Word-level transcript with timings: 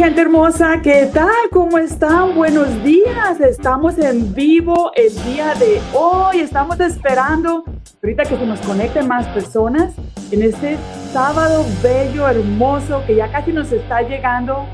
Gente 0.00 0.22
hermosa, 0.22 0.80
¿qué 0.82 1.10
tal? 1.12 1.28
¿Cómo 1.52 1.76
están? 1.76 2.34
Buenos 2.34 2.82
días. 2.82 3.38
Estamos 3.38 3.98
en 3.98 4.32
vivo 4.32 4.90
el 4.96 5.14
día 5.24 5.52
de 5.56 5.78
hoy. 5.92 6.40
Estamos 6.40 6.80
esperando 6.80 7.64
ahorita 8.02 8.22
que 8.22 8.38
se 8.38 8.46
nos 8.46 8.58
conecten 8.60 9.06
más 9.06 9.26
personas 9.26 9.92
en 10.30 10.40
este 10.40 10.78
sábado 11.12 11.66
bello, 11.82 12.26
hermoso, 12.26 13.02
que 13.06 13.14
ya 13.14 13.30
casi 13.30 13.52
nos 13.52 13.70
está 13.72 14.00
llegando 14.00 14.64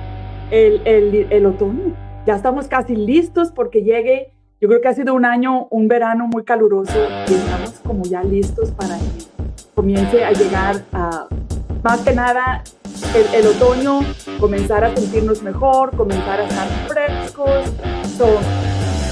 el, 0.53 0.81
el, 0.85 1.27
el 1.29 1.47
otoño. 1.47 1.97
Ya 2.25 2.37
estamos 2.37 2.69
casi 2.69 2.95
listos 2.95 3.51
porque 3.51 3.83
llegue, 3.83 4.33
yo 4.61 4.69
creo 4.69 4.81
que 4.81 4.87
ha 4.87 4.95
sido 4.95 5.13
un 5.13 5.25
año, 5.25 5.67
un 5.73 5.89
verano 5.89 6.29
muy 6.29 6.45
caluroso 6.45 7.05
y 7.27 7.35
estamos 7.35 7.73
como 7.85 8.05
ya 8.05 8.23
listos 8.23 8.71
para 8.71 8.97
que 8.97 9.65
comience 9.75 10.25
a 10.25 10.31
llegar 10.31 10.85
a, 10.93 11.27
más 11.83 12.01
que 12.03 12.15
nada, 12.15 12.63
el, 13.15 13.35
el, 13.35 13.47
otoño, 13.47 14.01
comenzar 14.39 14.85
a 14.85 14.95
sentirnos 14.95 15.43
mejor, 15.43 15.97
comenzar 15.97 16.41
a 16.41 16.45
estar 16.45 16.69
frescos. 16.89 17.65
So, 18.17 18.39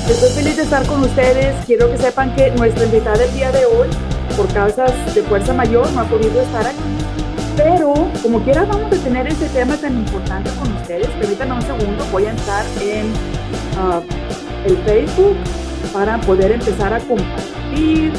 estoy 0.08 0.30
feliz 0.30 0.56
de 0.56 0.62
estar 0.62 0.86
con 0.86 1.02
ustedes. 1.02 1.54
Quiero 1.66 1.90
que 1.90 1.98
sepan 1.98 2.34
que 2.34 2.50
nuestra 2.52 2.84
invitada 2.84 3.18
del 3.18 3.32
día 3.34 3.52
de 3.52 3.64
hoy, 3.66 3.88
por 4.36 4.52
causas 4.52 4.92
de 5.14 5.22
fuerza 5.22 5.52
mayor, 5.52 5.90
no 5.92 6.00
ha 6.00 6.04
podido 6.04 6.40
estar 6.40 6.66
aquí. 6.66 6.78
Pero, 7.56 7.94
como 8.22 8.42
quiera, 8.42 8.64
vamos 8.64 8.92
a 8.92 9.02
tener 9.02 9.26
este 9.28 9.48
tema 9.48 9.76
tan 9.76 9.94
importante 9.94 10.50
con 10.58 10.72
ustedes. 10.74 11.06
Permítanme 11.20 11.54
un 11.54 11.62
segundo, 11.62 12.04
voy 12.10 12.26
a 12.26 12.32
estar 12.32 12.64
en 12.80 13.06
uh, 13.78 14.02
el 14.66 14.76
Facebook 14.78 15.36
para 15.92 16.20
poder 16.20 16.50
empezar 16.52 16.92
a 16.92 16.98
compartir. 17.00 18.12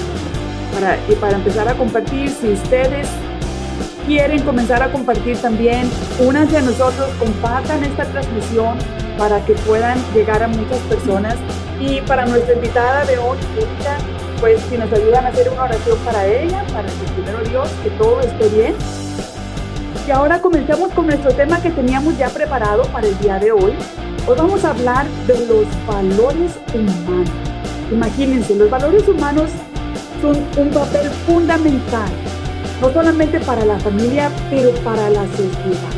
Para, 0.73 0.97
y 1.09 1.15
para 1.15 1.35
empezar 1.37 1.67
a 1.69 1.73
compartir, 1.73 2.29
si 2.29 2.49
ustedes 2.49 3.07
quieren 4.05 4.41
comenzar 4.43 4.83
a 4.83 4.91
compartir 4.91 5.37
también, 5.37 5.89
únanse 6.19 6.57
a 6.57 6.61
nosotros, 6.61 7.09
compartan 7.19 7.83
esta 7.83 8.05
transmisión 8.05 8.77
para 9.17 9.43
que 9.45 9.53
puedan 9.53 9.97
llegar 10.13 10.43
a 10.43 10.47
muchas 10.47 10.79
personas. 10.89 11.35
Y 11.79 12.01
para 12.01 12.25
nuestra 12.25 12.53
invitada 12.53 13.03
de 13.05 13.17
hoy, 13.17 13.37
pues 14.39 14.61
si 14.69 14.77
nos 14.77 14.91
ayudan 14.93 15.25
a 15.25 15.29
hacer 15.29 15.49
una 15.49 15.63
oración 15.63 15.97
para 15.99 16.25
ella, 16.25 16.63
para 16.73 16.87
que 16.87 17.11
primero 17.15 17.39
Dios, 17.49 17.69
que 17.83 17.89
todo 17.91 18.21
esté 18.21 18.49
bien. 18.49 18.75
Y 20.07 20.11
ahora 20.11 20.39
comenzamos 20.39 20.91
con 20.93 21.07
nuestro 21.07 21.33
tema 21.33 21.61
que 21.61 21.71
teníamos 21.71 22.17
ya 22.17 22.29
preparado 22.29 22.83
para 22.83 23.07
el 23.07 23.17
día 23.19 23.39
de 23.39 23.51
hoy. 23.51 23.73
Hoy 24.27 24.35
vamos 24.37 24.63
a 24.63 24.71
hablar 24.71 25.07
de 25.27 25.45
los 25.47 25.65
valores 25.87 26.51
humanos. 26.73 27.29
Imagínense, 27.91 28.55
los 28.55 28.69
valores 28.69 29.07
humanos 29.07 29.49
son 30.21 30.37
un 30.57 30.69
papel 30.69 31.09
fundamental 31.27 32.09
no 32.81 32.89
solamente 32.91 33.39
para 33.39 33.65
la 33.65 33.79
familia, 33.79 34.29
pero 34.49 34.71
para 34.83 35.09
la 35.09 35.25
sociedad. 35.27 35.91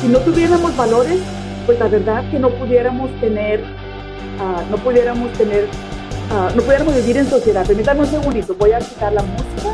Si 0.00 0.08
no 0.08 0.18
tuviéramos 0.20 0.76
valores, 0.76 1.20
pues 1.66 1.78
la 1.78 1.88
verdad 1.88 2.28
que 2.30 2.38
no 2.38 2.50
pudiéramos 2.50 3.10
tener, 3.20 3.60
uh, 3.60 4.70
no 4.70 4.76
pudiéramos 4.78 5.32
tener, 5.32 5.64
uh, 5.64 6.56
no 6.56 6.62
pudiéramos 6.62 6.94
vivir 6.94 7.16
en 7.16 7.26
sociedad. 7.26 7.66
Permítanme 7.66 8.00
un 8.00 8.06
segundito, 8.06 8.54
voy 8.54 8.72
a 8.72 8.78
quitar 8.78 9.12
la 9.12 9.22
música. 9.22 9.70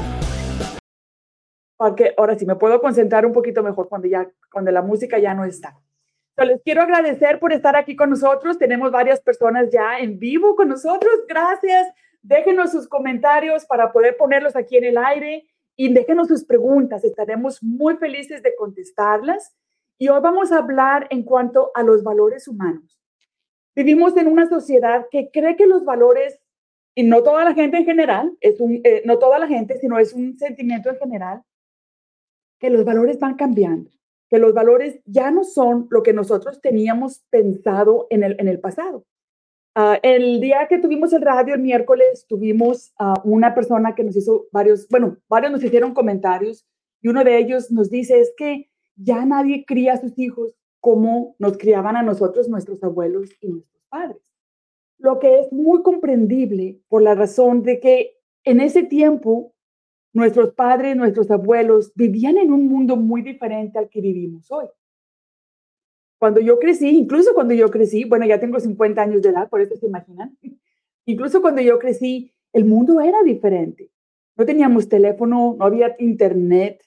Porque 1.77 2.15
ahora 2.17 2.37
sí 2.37 2.45
me 2.45 2.57
puedo 2.57 2.81
concentrar 2.81 3.25
un 3.25 3.33
poquito 3.33 3.63
mejor 3.63 3.89
cuando 3.89 4.09
ya, 4.09 4.29
cuando 4.51 4.71
la 4.71 4.83
música 4.83 5.19
ya 5.19 5.35
no 5.35 5.45
está. 5.45 5.79
Entonces, 6.31 6.57
les 6.57 6.63
quiero 6.63 6.83
agradecer 6.83 7.39
por 7.39 7.53
estar 7.53 7.77
aquí 7.77 7.95
con 7.95 8.11
nosotros. 8.11 8.59
Tenemos 8.59 8.91
varias 8.91 9.21
personas 9.21 9.71
ya 9.71 9.99
en 9.99 10.19
vivo 10.19 10.57
con 10.57 10.69
nosotros. 10.69 11.13
Gracias. 11.29 11.89
Déjenos 12.23 12.73
sus 12.73 12.89
comentarios 12.89 13.65
para 13.65 13.93
poder 13.93 14.17
ponerlos 14.17 14.57
aquí 14.57 14.77
en 14.77 14.85
el 14.85 14.99
aire 14.99 15.45
y 15.81 15.95
déjenos 15.95 16.27
sus 16.27 16.45
preguntas, 16.45 17.05
estaremos 17.05 17.63
muy 17.63 17.97
felices 17.99 18.43
de 18.43 18.53
contestarlas. 18.57 19.55
Y 19.97 20.09
hoy 20.09 20.21
vamos 20.21 20.51
a 20.51 20.59
hablar 20.59 21.07
en 21.11 21.23
cuanto 21.23 21.71
a 21.73 21.85
los 21.85 22.03
valores 22.03 22.49
humanos. 22.49 23.01
Vivimos 23.77 24.17
en 24.17 24.27
una 24.27 24.49
sociedad 24.49 25.07
que 25.09 25.31
cree 25.31 25.55
que 25.55 25.69
los 25.69 25.85
valores, 25.85 26.41
y 26.97 27.05
no 27.05 27.23
toda 27.23 27.45
la 27.45 27.55
gente 27.55 27.77
en 27.77 27.85
general, 27.85 28.37
es 28.41 28.61
un, 28.61 28.81
eh, 28.83 29.03
no 29.05 29.21
toda 29.21 29.39
la 29.39 29.47
gente, 29.47 29.79
sino 29.79 30.01
es 30.01 30.13
un 30.13 30.37
sentimiento 30.37 30.91
en 30.91 30.97
general, 30.97 31.43
que 32.59 32.71
los 32.71 32.85
valores 32.85 33.21
van 33.21 33.37
cambiando, 33.37 33.89
que 34.29 34.41
los 34.41 34.53
valores 34.53 35.01
ya 35.05 35.31
no 35.31 35.45
son 35.45 35.87
lo 35.91 36.03
que 36.03 36.13
nosotros 36.13 36.61
teníamos 36.61 37.21
pensado 37.31 38.09
en 38.11 38.25
el, 38.25 38.35
en 38.41 38.49
el 38.49 38.59
pasado. 38.59 39.05
Uh, 39.79 39.95
el 40.03 40.41
día 40.41 40.67
que 40.69 40.79
tuvimos 40.79 41.13
el 41.13 41.23
radio, 41.23 41.55
el 41.55 41.61
miércoles, 41.61 42.27
tuvimos 42.29 42.93
a 42.99 43.15
una 43.23 43.55
persona 43.55 43.95
que 43.95 44.03
nos 44.03 44.17
hizo 44.17 44.49
varios, 44.51 44.89
bueno, 44.89 45.19
varios 45.29 45.53
nos 45.53 45.63
hicieron 45.63 45.95
comentarios 45.95 46.67
y 47.01 47.07
uno 47.07 47.23
de 47.23 47.39
ellos 47.39 47.71
nos 47.71 47.89
dice 47.89 48.19
es 48.19 48.35
que 48.37 48.69
ya 48.97 49.25
nadie 49.25 49.65
cría 49.65 49.93
a 49.93 50.01
sus 50.01 50.19
hijos 50.19 50.57
como 50.81 51.37
nos 51.39 51.59
criaban 51.59 51.95
a 51.95 52.03
nosotros 52.03 52.49
nuestros 52.49 52.83
abuelos 52.83 53.31
y 53.41 53.51
nuestros 53.51 53.85
padres. 53.89 54.21
Lo 54.99 55.21
que 55.21 55.39
es 55.39 55.53
muy 55.53 55.85
comprendible 55.85 56.81
por 56.89 57.01
la 57.01 57.15
razón 57.15 57.63
de 57.63 57.79
que 57.79 58.17
en 58.43 58.59
ese 58.59 58.83
tiempo 58.83 59.53
nuestros 60.13 60.55
padres, 60.55 60.97
nuestros 60.97 61.31
abuelos 61.31 61.93
vivían 61.95 62.37
en 62.37 62.53
un 62.53 62.67
mundo 62.67 62.97
muy 62.97 63.23
diferente 63.23 63.79
al 63.79 63.89
que 63.89 64.01
vivimos 64.01 64.51
hoy. 64.51 64.67
Cuando 66.19 66.41
yo 66.41 66.59
crecí, 66.59 66.89
incluso 66.89 67.33
cuando 67.33 67.55
yo 67.55 67.71
crecí, 67.71 68.05
bueno, 68.05 68.27
ya 68.27 68.41
tengo 68.41 68.59
50 68.59 69.01
años 69.01 69.23
de 69.23 69.29
edad, 69.31 69.49
por 69.49 69.61
eso 69.61 69.77
se 69.77 69.87
imaginan, 69.87 70.37
incluso 71.07 71.41
cuando 71.41 71.63
yo 71.63 71.79
crecí, 71.79 72.33
el 72.53 72.65
mundo 72.65 73.01
era 73.01 73.23
diferente. 73.23 73.91
No 74.37 74.45
teníamos 74.45 74.89
teléfono, 74.89 75.57
no 75.59 75.65
había 75.65 75.95
internet, 75.99 76.83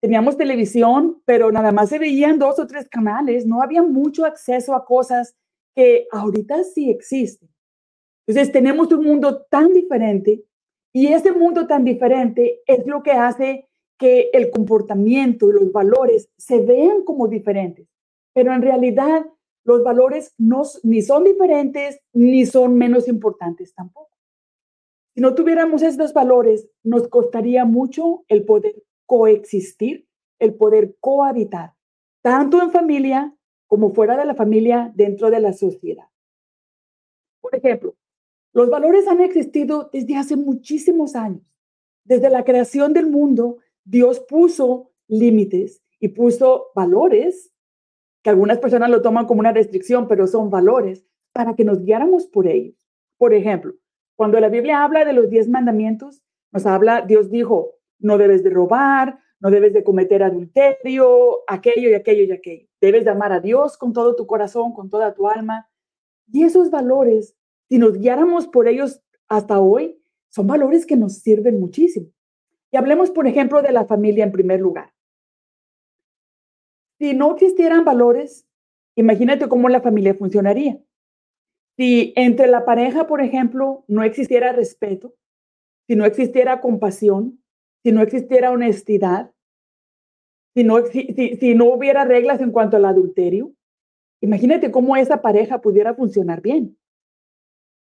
teníamos 0.00 0.36
televisión, 0.36 1.22
pero 1.24 1.50
nada 1.50 1.72
más 1.72 1.88
se 1.88 1.98
veían 1.98 2.38
dos 2.38 2.58
o 2.58 2.66
tres 2.66 2.86
canales, 2.88 3.46
no 3.46 3.62
había 3.62 3.82
mucho 3.82 4.26
acceso 4.26 4.74
a 4.74 4.84
cosas 4.84 5.34
que 5.74 6.06
ahorita 6.12 6.62
sí 6.64 6.90
existen. 6.90 7.48
Entonces 8.26 8.52
tenemos 8.52 8.92
un 8.92 9.04
mundo 9.04 9.46
tan 9.50 9.72
diferente 9.72 10.44
y 10.92 11.08
ese 11.08 11.32
mundo 11.32 11.66
tan 11.66 11.84
diferente 11.84 12.60
es 12.66 12.86
lo 12.86 13.02
que 13.02 13.12
hace 13.12 13.68
que 13.98 14.30
el 14.32 14.50
comportamiento 14.50 15.48
y 15.48 15.54
los 15.54 15.72
valores 15.72 16.28
se 16.36 16.60
vean 16.60 17.02
como 17.04 17.28
diferentes 17.28 17.86
pero 18.34 18.52
en 18.52 18.60
realidad 18.60 19.24
los 19.64 19.82
valores 19.82 20.34
no, 20.36 20.62
ni 20.82 21.00
son 21.00 21.24
diferentes 21.24 22.00
ni 22.12 22.44
son 22.44 22.76
menos 22.76 23.08
importantes 23.08 23.74
tampoco. 23.74 24.10
Si 25.14 25.20
no 25.20 25.34
tuviéramos 25.34 25.80
estos 25.82 26.12
valores, 26.12 26.68
nos 26.82 27.08
costaría 27.08 27.64
mucho 27.64 28.24
el 28.28 28.44
poder 28.44 28.82
coexistir, 29.06 30.06
el 30.40 30.54
poder 30.54 30.96
cohabitar, 31.00 31.74
tanto 32.20 32.60
en 32.60 32.72
familia 32.72 33.34
como 33.66 33.94
fuera 33.94 34.16
de 34.16 34.26
la 34.26 34.34
familia, 34.34 34.92
dentro 34.94 35.30
de 35.30 35.40
la 35.40 35.52
sociedad. 35.52 36.06
Por 37.40 37.54
ejemplo, 37.54 37.96
los 38.52 38.68
valores 38.70 39.08
han 39.08 39.20
existido 39.20 39.88
desde 39.92 40.16
hace 40.16 40.36
muchísimos 40.36 41.16
años. 41.16 41.42
Desde 42.04 42.30
la 42.30 42.44
creación 42.44 42.92
del 42.92 43.06
mundo, 43.06 43.58
Dios 43.84 44.20
puso 44.20 44.92
límites 45.08 45.82
y 45.98 46.08
puso 46.08 46.66
valores 46.74 47.53
que 48.24 48.30
algunas 48.30 48.58
personas 48.58 48.88
lo 48.88 49.02
toman 49.02 49.26
como 49.26 49.40
una 49.40 49.52
restricción, 49.52 50.08
pero 50.08 50.26
son 50.26 50.48
valores 50.48 51.04
para 51.34 51.54
que 51.54 51.62
nos 51.62 51.84
guiáramos 51.84 52.26
por 52.26 52.46
ellos. 52.46 52.74
Por 53.18 53.34
ejemplo, 53.34 53.74
cuando 54.16 54.40
la 54.40 54.48
Biblia 54.48 54.82
habla 54.82 55.04
de 55.04 55.12
los 55.12 55.28
diez 55.28 55.46
mandamientos, 55.46 56.22
nos 56.50 56.64
habla, 56.64 57.02
Dios 57.02 57.30
dijo, 57.30 57.74
no 57.98 58.16
debes 58.16 58.42
de 58.42 58.48
robar, 58.48 59.18
no 59.40 59.50
debes 59.50 59.74
de 59.74 59.84
cometer 59.84 60.22
adulterio, 60.22 61.40
aquello 61.46 61.90
y 61.90 61.94
aquello 61.94 62.22
y 62.22 62.32
aquello. 62.32 62.66
Debes 62.80 63.04
de 63.04 63.10
amar 63.10 63.30
a 63.30 63.40
Dios 63.40 63.76
con 63.76 63.92
todo 63.92 64.16
tu 64.16 64.26
corazón, 64.26 64.72
con 64.72 64.88
toda 64.88 65.12
tu 65.12 65.28
alma. 65.28 65.68
Y 66.32 66.44
esos 66.44 66.70
valores, 66.70 67.36
si 67.68 67.76
nos 67.76 67.98
guiáramos 67.98 68.48
por 68.48 68.68
ellos 68.68 69.02
hasta 69.28 69.60
hoy, 69.60 70.00
son 70.30 70.46
valores 70.46 70.86
que 70.86 70.96
nos 70.96 71.18
sirven 71.18 71.60
muchísimo. 71.60 72.06
Y 72.70 72.78
hablemos, 72.78 73.10
por 73.10 73.26
ejemplo, 73.26 73.60
de 73.60 73.72
la 73.72 73.84
familia 73.84 74.24
en 74.24 74.32
primer 74.32 74.60
lugar. 74.60 74.93
Si 77.04 77.12
no 77.12 77.32
existieran 77.32 77.84
valores, 77.84 78.48
imagínate 78.96 79.46
cómo 79.46 79.68
la 79.68 79.82
familia 79.82 80.14
funcionaría. 80.14 80.80
Si 81.76 82.14
entre 82.16 82.46
la 82.46 82.64
pareja, 82.64 83.06
por 83.06 83.20
ejemplo, 83.20 83.84
no 83.88 84.04
existiera 84.04 84.52
respeto, 84.52 85.14
si 85.86 85.96
no 85.96 86.06
existiera 86.06 86.62
compasión, 86.62 87.44
si 87.82 87.92
no 87.92 88.00
existiera 88.00 88.50
honestidad, 88.50 89.34
si 90.54 90.64
no, 90.64 90.82
si, 90.86 91.36
si 91.38 91.54
no 91.54 91.74
hubiera 91.74 92.06
reglas 92.06 92.40
en 92.40 92.52
cuanto 92.52 92.78
al 92.78 92.86
adulterio, 92.86 93.52
imagínate 94.22 94.70
cómo 94.70 94.96
esa 94.96 95.20
pareja 95.20 95.60
pudiera 95.60 95.92
funcionar 95.92 96.40
bien. 96.40 96.78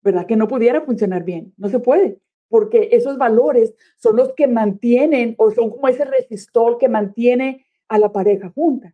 ¿Verdad? 0.03 0.25
Que 0.25 0.35
no 0.35 0.49
pudiera 0.49 0.81
funcionar 0.81 1.23
bien. 1.23 1.53
No 1.55 1.69
se 1.69 1.79
puede, 1.79 2.19
porque 2.49 2.89
esos 2.91 3.17
valores 3.17 3.75
son 3.95 4.17
los 4.17 4.33
que 4.33 4.47
mantienen 4.47 5.35
o 5.37 5.51
son 5.51 5.69
como 5.69 5.87
ese 5.87 6.03
resistor 6.03 6.77
que 6.77 6.89
mantiene 6.89 7.65
a 7.87 7.97
la 7.97 8.11
pareja 8.11 8.49
junta. 8.49 8.93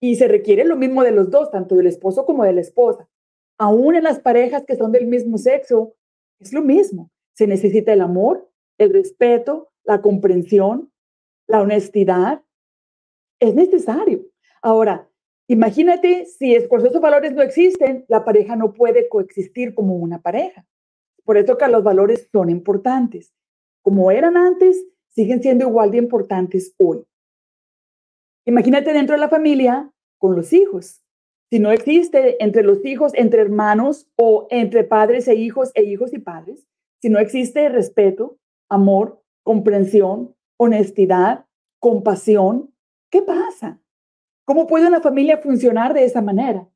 Y 0.00 0.16
se 0.16 0.28
requiere 0.28 0.64
lo 0.64 0.76
mismo 0.76 1.02
de 1.02 1.12
los 1.12 1.30
dos, 1.30 1.50
tanto 1.50 1.74
del 1.74 1.86
esposo 1.86 2.26
como 2.26 2.44
de 2.44 2.52
la 2.52 2.60
esposa. 2.60 3.08
Aún 3.58 3.94
en 3.94 4.04
las 4.04 4.20
parejas 4.20 4.64
que 4.66 4.76
son 4.76 4.92
del 4.92 5.06
mismo 5.06 5.38
sexo, 5.38 5.94
es 6.38 6.52
lo 6.52 6.62
mismo. 6.62 7.10
Se 7.34 7.46
necesita 7.46 7.92
el 7.92 8.02
amor, 8.02 8.50
el 8.78 8.92
respeto, 8.92 9.70
la 9.84 10.02
comprensión, 10.02 10.92
la 11.46 11.62
honestidad. 11.62 12.42
Es 13.40 13.54
necesario. 13.54 14.26
Ahora, 14.62 15.08
Imagínate 15.48 16.26
si 16.26 16.56
esos 16.56 17.00
valores 17.00 17.32
no 17.32 17.40
existen, 17.40 18.04
la 18.08 18.24
pareja 18.24 18.56
no 18.56 18.74
puede 18.74 19.08
coexistir 19.08 19.74
como 19.74 19.94
una 19.94 20.20
pareja. 20.20 20.66
Por 21.24 21.36
eso 21.36 21.56
que 21.56 21.68
los 21.68 21.84
valores 21.84 22.28
son 22.32 22.50
importantes. 22.50 23.32
Como 23.80 24.10
eran 24.10 24.36
antes, 24.36 24.84
siguen 25.08 25.40
siendo 25.40 25.68
igual 25.68 25.92
de 25.92 25.98
importantes 25.98 26.74
hoy. 26.78 27.04
Imagínate 28.46 28.92
dentro 28.92 29.16
de 29.16 29.20
la 29.20 29.28
familia 29.28 29.92
con 30.18 30.36
los 30.36 30.52
hijos. 30.52 31.02
Si 31.50 31.58
no 31.58 31.72
existe 31.72 32.42
entre 32.42 32.62
los 32.62 32.84
hijos, 32.84 33.12
entre 33.14 33.42
hermanos 33.42 34.08
o 34.16 34.46
entre 34.50 34.84
padres 34.84 35.26
e 35.26 35.34
hijos 35.34 35.72
e 35.74 35.82
hijos 35.82 36.12
y 36.12 36.18
padres, 36.18 36.64
si 37.02 37.08
no 37.08 37.18
existe 37.18 37.68
respeto, 37.68 38.38
amor, 38.68 39.20
comprensión, 39.42 40.34
honestidad, 40.58 41.44
compasión, 41.80 42.72
¿qué 43.10 43.20
pasa? 43.20 43.80
¿Cómo 44.44 44.68
puede 44.68 44.86
una 44.86 45.00
familia 45.00 45.38
funcionar 45.38 45.92
de 45.92 46.04
esa 46.04 46.22
manera? 46.22 46.68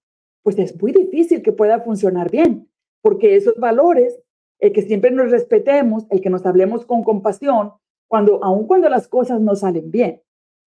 Pues 0.42 0.58
es 0.58 0.80
muy 0.80 0.90
difícil 0.90 1.40
que 1.40 1.52
pueda 1.52 1.80
funcionar 1.80 2.32
bien, 2.32 2.68
porque 3.00 3.36
esos 3.36 3.54
valores, 3.56 4.20
el 4.58 4.72
que 4.72 4.82
siempre 4.82 5.12
nos 5.12 5.30
respetemos, 5.30 6.06
el 6.10 6.20
que 6.20 6.30
nos 6.30 6.44
hablemos 6.46 6.84
con 6.84 7.04
compasión, 7.04 7.74
cuando 8.08 8.42
aun 8.42 8.66
cuando 8.66 8.88
las 8.88 9.06
cosas 9.06 9.40
no 9.40 9.54
salen 9.54 9.92
bien, 9.92 10.20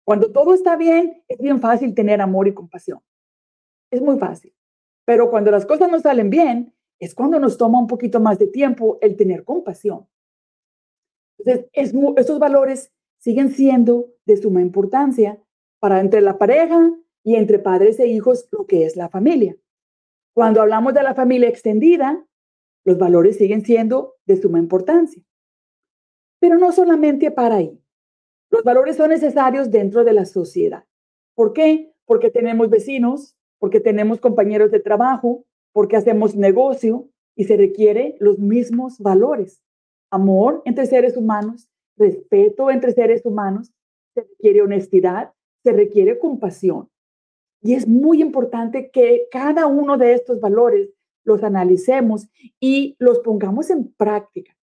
cuando 0.05 0.31
todo 0.33 0.55
está 0.55 0.77
bien, 0.77 1.23
es 1.29 1.39
bien 1.39 1.61
fácil 1.61 1.95
tener 1.95 2.21
amor 2.21 2.47
y 2.47 2.55
compasión. 2.55 3.01
Es 3.91 4.03
muy 4.03 4.19
fácil. 4.19 4.55
Pero 5.05 5.31
cuando 5.31 5.51
las 5.51 5.67
cosas 5.67 5.91
no 5.91 5.99
salen 6.01 6.31
bien, 6.31 6.75
es 6.99 7.15
cuando 7.15 7.39
nos 7.39 7.59
toma 7.59 7.81
un 7.81 7.87
poquito 7.87 8.21
más 8.21 8.39
de 8.39 8.47
tiempo 8.47 8.99
el 9.01 9.17
tener 9.17 9.45
compasión. 9.45 10.07
Entonces, 11.39 11.69
estos 11.73 12.39
valores 12.39 12.93
siguen 13.19 13.51
siendo 13.51 14.13
de 14.27 14.37
suma 14.37 14.61
importancia 14.61 15.43
para 15.81 16.01
entre 16.01 16.21
la 16.21 16.39
pareja 16.39 16.93
y 17.23 17.37
entre 17.37 17.59
padres 17.59 17.99
e 17.99 18.07
hijos 18.07 18.49
lo 18.53 18.67
que 18.67 18.85
es 18.85 18.97
la 18.97 19.09
familia. 19.09 19.57
Cuando 20.35 20.61
hablamos 20.61 20.95
de 20.95 21.03
la 21.03 21.15
familia 21.15 21.49
extendida, 21.49 22.27
los 22.85 22.99
valores 22.99 23.37
siguen 23.37 23.65
siendo 23.65 24.17
de 24.27 24.37
suma 24.37 24.59
importancia. 24.59 25.23
Pero 26.41 26.59
no 26.59 26.73
solamente 26.73 27.31
para 27.31 27.57
ahí. 27.57 27.84
Los 28.55 28.63
valores 28.63 28.95
son 28.95 29.11
necesarios 29.11 29.73
dentro 29.73 30.05
de 30.05 30.13
la 30.13 30.25
sociedad. 30.25 30.85
¿Por 31.35 31.53
qué? 31.53 31.93
Porque 32.05 32.31
tenemos 32.31 32.71
vecinos, 32.71 33.35
porque 33.59 33.81
tenemos 33.81 34.21
compañeros 34.21 34.71
de 34.71 34.79
trabajo, 34.79 35.45
porque 35.73 35.97
hacemos 35.97 36.37
negocio 36.37 37.09
y 37.35 37.47
se 37.47 37.57
requiere 37.57 38.17
los 38.21 38.39
mismos 38.39 39.01
valores. 39.01 39.61
Amor 40.09 40.63
entre 40.67 40.87
seres 40.87 41.17
humanos, 41.17 41.69
respeto 41.97 42.71
entre 42.71 42.93
seres 42.93 43.27
humanos, 43.27 43.73
se 44.15 44.21
requiere 44.21 44.63
honestidad, 44.63 45.33
se 45.65 45.73
requiere 45.73 46.21
compasión. 46.21 46.89
Y 47.61 47.75
es 47.75 47.89
muy 47.89 48.23
importante 48.23 48.89
que 48.93 49.27
cada 49.33 49.67
uno 49.67 49.99
de 49.99 50.13
estos 50.13 50.39
valores 50.39 50.91
los 51.25 51.43
analicemos 51.43 52.29
y 52.61 52.95
los 53.01 53.19
pongamos 53.19 53.71
en 53.71 53.93
práctica. 53.95 54.54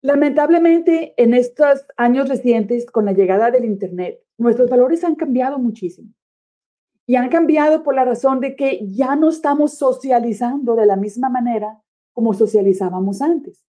Lamentablemente, 0.00 1.14
en 1.16 1.34
estos 1.34 1.84
años 1.96 2.28
recientes, 2.28 2.86
con 2.86 3.04
la 3.04 3.12
llegada 3.12 3.50
del 3.50 3.64
Internet, 3.64 4.22
nuestros 4.36 4.70
valores 4.70 5.02
han 5.02 5.16
cambiado 5.16 5.58
muchísimo. 5.58 6.12
Y 7.06 7.16
han 7.16 7.30
cambiado 7.30 7.82
por 7.82 7.94
la 7.94 8.04
razón 8.04 8.40
de 8.40 8.54
que 8.54 8.86
ya 8.86 9.16
no 9.16 9.30
estamos 9.30 9.76
socializando 9.76 10.76
de 10.76 10.86
la 10.86 10.96
misma 10.96 11.28
manera 11.30 11.82
como 12.12 12.34
socializábamos 12.34 13.22
antes. 13.22 13.64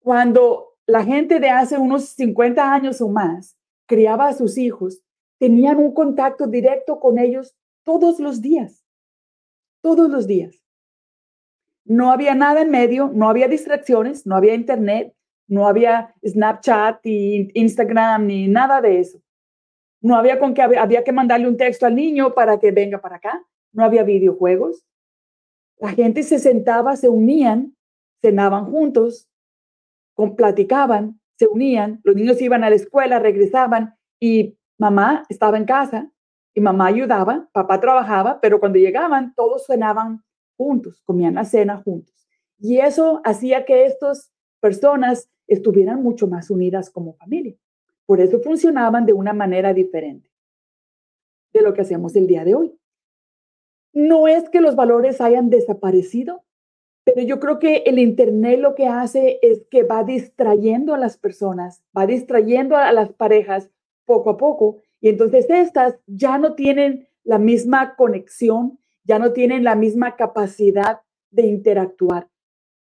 Cuando 0.00 0.76
la 0.86 1.04
gente 1.04 1.40
de 1.40 1.50
hace 1.50 1.78
unos 1.78 2.04
50 2.10 2.72
años 2.72 3.00
o 3.00 3.08
más 3.08 3.56
criaba 3.86 4.28
a 4.28 4.34
sus 4.34 4.56
hijos, 4.56 5.02
tenían 5.38 5.78
un 5.78 5.92
contacto 5.92 6.46
directo 6.46 7.00
con 7.00 7.18
ellos 7.18 7.54
todos 7.82 8.20
los 8.20 8.40
días, 8.40 8.84
todos 9.82 10.08
los 10.10 10.26
días. 10.26 10.62
No 11.84 12.12
había 12.12 12.34
nada 12.34 12.62
en 12.62 12.70
medio, 12.70 13.10
no 13.12 13.28
había 13.28 13.48
distracciones, 13.48 14.26
no 14.26 14.36
había 14.36 14.54
internet, 14.54 15.14
no 15.46 15.66
había 15.66 16.14
Snapchat 16.26 17.04
ni 17.04 17.48
Instagram 17.54 18.26
ni 18.26 18.48
nada 18.48 18.80
de 18.80 19.00
eso. 19.00 19.20
No 20.00 20.16
había 20.16 20.38
con 20.38 20.54
que 20.54 20.62
había, 20.62 21.04
que 21.04 21.12
mandarle 21.12 21.48
un 21.48 21.56
texto 21.56 21.86
al 21.86 21.94
niño 21.94 22.34
para 22.34 22.58
que 22.58 22.70
venga 22.70 23.00
para 23.00 23.16
acá. 23.16 23.44
No 23.72 23.84
había 23.84 24.02
videojuegos. 24.02 24.84
La 25.78 25.90
gente 25.90 26.22
se 26.22 26.38
sentaba, 26.38 26.96
se 26.96 27.08
unían, 27.08 27.76
cenaban 28.20 28.66
juntos, 28.66 29.28
platicaban, 30.36 31.20
se 31.36 31.46
unían. 31.46 32.00
Los 32.04 32.16
niños 32.16 32.40
iban 32.40 32.64
a 32.64 32.70
la 32.70 32.76
escuela, 32.76 33.18
regresaban 33.18 33.94
y 34.20 34.56
mamá 34.78 35.24
estaba 35.28 35.56
en 35.56 35.64
casa 35.64 36.10
y 36.54 36.60
mamá 36.60 36.86
ayudaba, 36.86 37.48
papá 37.52 37.80
trabajaba, 37.80 38.40
pero 38.40 38.60
cuando 38.60 38.78
llegaban 38.78 39.34
todos 39.34 39.66
cenaban 39.66 40.22
juntos, 40.56 41.02
comían 41.04 41.34
la 41.34 41.44
cena 41.44 41.82
juntos. 41.82 42.14
Y 42.58 42.78
eso 42.78 43.20
hacía 43.24 43.64
que 43.64 43.86
estas 43.86 44.32
personas 44.60 45.28
estuvieran 45.46 46.02
mucho 46.02 46.26
más 46.26 46.50
unidas 46.50 46.90
como 46.90 47.14
familia. 47.14 47.56
Por 48.06 48.20
eso 48.20 48.40
funcionaban 48.40 49.06
de 49.06 49.12
una 49.12 49.32
manera 49.32 49.72
diferente 49.72 50.30
de 51.52 51.62
lo 51.62 51.72
que 51.72 51.82
hacemos 51.82 52.16
el 52.16 52.26
día 52.26 52.44
de 52.44 52.54
hoy. 52.54 52.78
No 53.92 54.26
es 54.26 54.48
que 54.50 54.60
los 54.60 54.74
valores 54.76 55.20
hayan 55.20 55.50
desaparecido, 55.50 56.44
pero 57.04 57.22
yo 57.22 57.38
creo 57.38 57.58
que 57.58 57.84
el 57.86 57.98
Internet 57.98 58.58
lo 58.58 58.74
que 58.74 58.86
hace 58.86 59.38
es 59.42 59.64
que 59.70 59.82
va 59.84 60.02
distrayendo 60.02 60.94
a 60.94 60.98
las 60.98 61.16
personas, 61.16 61.82
va 61.96 62.06
distrayendo 62.06 62.76
a 62.76 62.90
las 62.92 63.12
parejas 63.12 63.70
poco 64.04 64.30
a 64.30 64.36
poco, 64.36 64.78
y 65.00 65.10
entonces 65.10 65.46
estas 65.48 65.96
ya 66.06 66.38
no 66.38 66.54
tienen 66.54 67.06
la 67.24 67.38
misma 67.38 67.94
conexión, 67.94 68.78
ya 69.04 69.18
no 69.18 69.32
tienen 69.32 69.62
la 69.62 69.76
misma 69.76 70.16
capacidad 70.16 71.00
de 71.30 71.46
interactuar. 71.46 72.28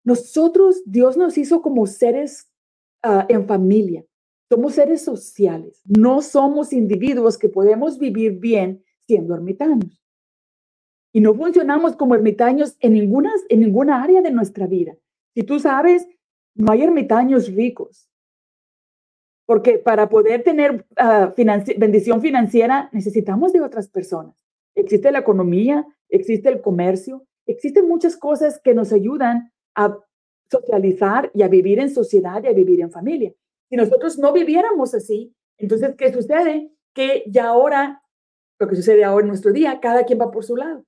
Nosotros, 0.08 0.82
Dios 0.86 1.18
nos 1.18 1.36
hizo 1.36 1.60
como 1.60 1.86
seres 1.86 2.50
ah, 3.02 3.26
en 3.28 3.46
familia. 3.46 4.06
Somos 4.48 4.72
seres 4.72 5.02
sociales, 5.02 5.82
no 5.84 6.22
somos 6.22 6.72
individuos 6.72 7.36
que 7.36 7.50
podemos 7.50 7.98
vivir 7.98 8.38
bien 8.38 8.82
siendo 9.06 9.34
ermitaños. 9.34 10.02
Y 11.12 11.20
no 11.20 11.34
funcionamos 11.34 11.94
como 11.94 12.14
ermitaños 12.14 12.74
en 12.80 12.94
ninguna, 12.94 13.30
en 13.50 13.60
ninguna 13.60 14.02
área 14.02 14.22
de 14.22 14.30
nuestra 14.30 14.66
vida. 14.66 14.96
Si 15.34 15.42
tú 15.42 15.60
sabes, 15.60 16.08
no 16.54 16.72
hay 16.72 16.84
ermitaños 16.84 17.52
ricos. 17.52 18.10
Porque 19.44 19.76
para 19.76 20.08
poder 20.08 20.42
tener 20.42 20.86
ah, 20.96 21.34
bendición 21.76 22.22
financiera 22.22 22.88
necesitamos 22.94 23.52
de 23.52 23.60
otras 23.60 23.90
personas. 23.90 24.42
Existe 24.74 25.12
la 25.12 25.18
economía, 25.18 25.86
existe 26.08 26.48
el 26.48 26.62
comercio, 26.62 27.26
existen 27.44 27.86
muchas 27.86 28.16
cosas 28.16 28.58
que 28.58 28.72
nos 28.72 28.90
ayudan 28.94 29.52
socializar 30.50 31.30
y 31.34 31.42
a 31.42 31.48
vivir 31.48 31.78
en 31.78 31.90
sociedad 31.90 32.42
y 32.42 32.46
a 32.46 32.52
vivir 32.52 32.80
en 32.80 32.90
familia. 32.90 33.32
Si 33.68 33.76
nosotros 33.76 34.18
no 34.18 34.32
viviéramos 34.32 34.94
así, 34.94 35.34
entonces, 35.58 35.94
¿qué 35.96 36.12
sucede? 36.12 36.72
Que 36.94 37.24
ya 37.26 37.48
ahora, 37.48 38.02
lo 38.58 38.68
que 38.68 38.76
sucede 38.76 39.04
ahora 39.04 39.24
en 39.24 39.28
nuestro 39.28 39.52
día, 39.52 39.80
cada 39.80 40.04
quien 40.04 40.20
va 40.20 40.30
por 40.30 40.44
su 40.44 40.56
lado. 40.56 40.84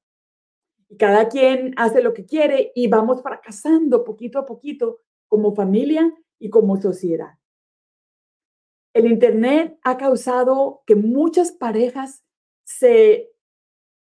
Y 0.88 0.96
cada 0.96 1.28
quien 1.28 1.74
hace 1.76 2.02
lo 2.02 2.14
que 2.14 2.24
quiere 2.24 2.72
y 2.74 2.88
vamos 2.88 3.22
fracasando 3.22 4.04
poquito 4.04 4.38
a 4.38 4.46
poquito 4.46 5.00
como 5.28 5.54
familia 5.54 6.12
y 6.38 6.50
como 6.50 6.80
sociedad. 6.80 7.34
El 8.92 9.06
Internet 9.06 9.78
ha 9.82 9.96
causado 9.96 10.82
que 10.86 10.96
muchas 10.96 11.52
parejas 11.52 12.24
se, 12.64 13.30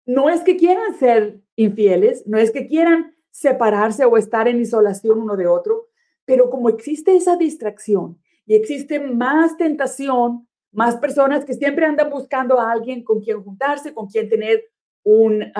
no 0.05 0.29
es 0.29 0.41
que 0.41 0.57
quieran 0.57 0.95
ser 0.95 1.41
infieles, 1.55 2.27
no 2.27 2.37
es 2.37 2.51
que 2.51 2.67
quieran 2.67 3.12
separarse 3.33 4.05
o 4.05 4.15
estar 4.15 4.47
en 4.47 4.61
isolación 4.61 5.19
uno 5.19 5.35
de 5.35 5.47
otro, 5.47 5.89
pero 6.23 6.51
como 6.51 6.69
existe 6.69 7.15
esa 7.15 7.35
distracción 7.35 8.21
y 8.45 8.53
existe 8.53 8.99
más 8.99 9.57
tentación, 9.57 10.47
más 10.71 10.97
personas 10.97 11.43
que 11.43 11.55
siempre 11.55 11.85
andan 11.85 12.11
buscando 12.11 12.59
a 12.59 12.71
alguien 12.71 13.03
con 13.03 13.21
quien 13.21 13.43
juntarse, 13.43 13.93
con 13.93 14.07
quien 14.07 14.29
tener 14.29 14.63
un, 15.03 15.51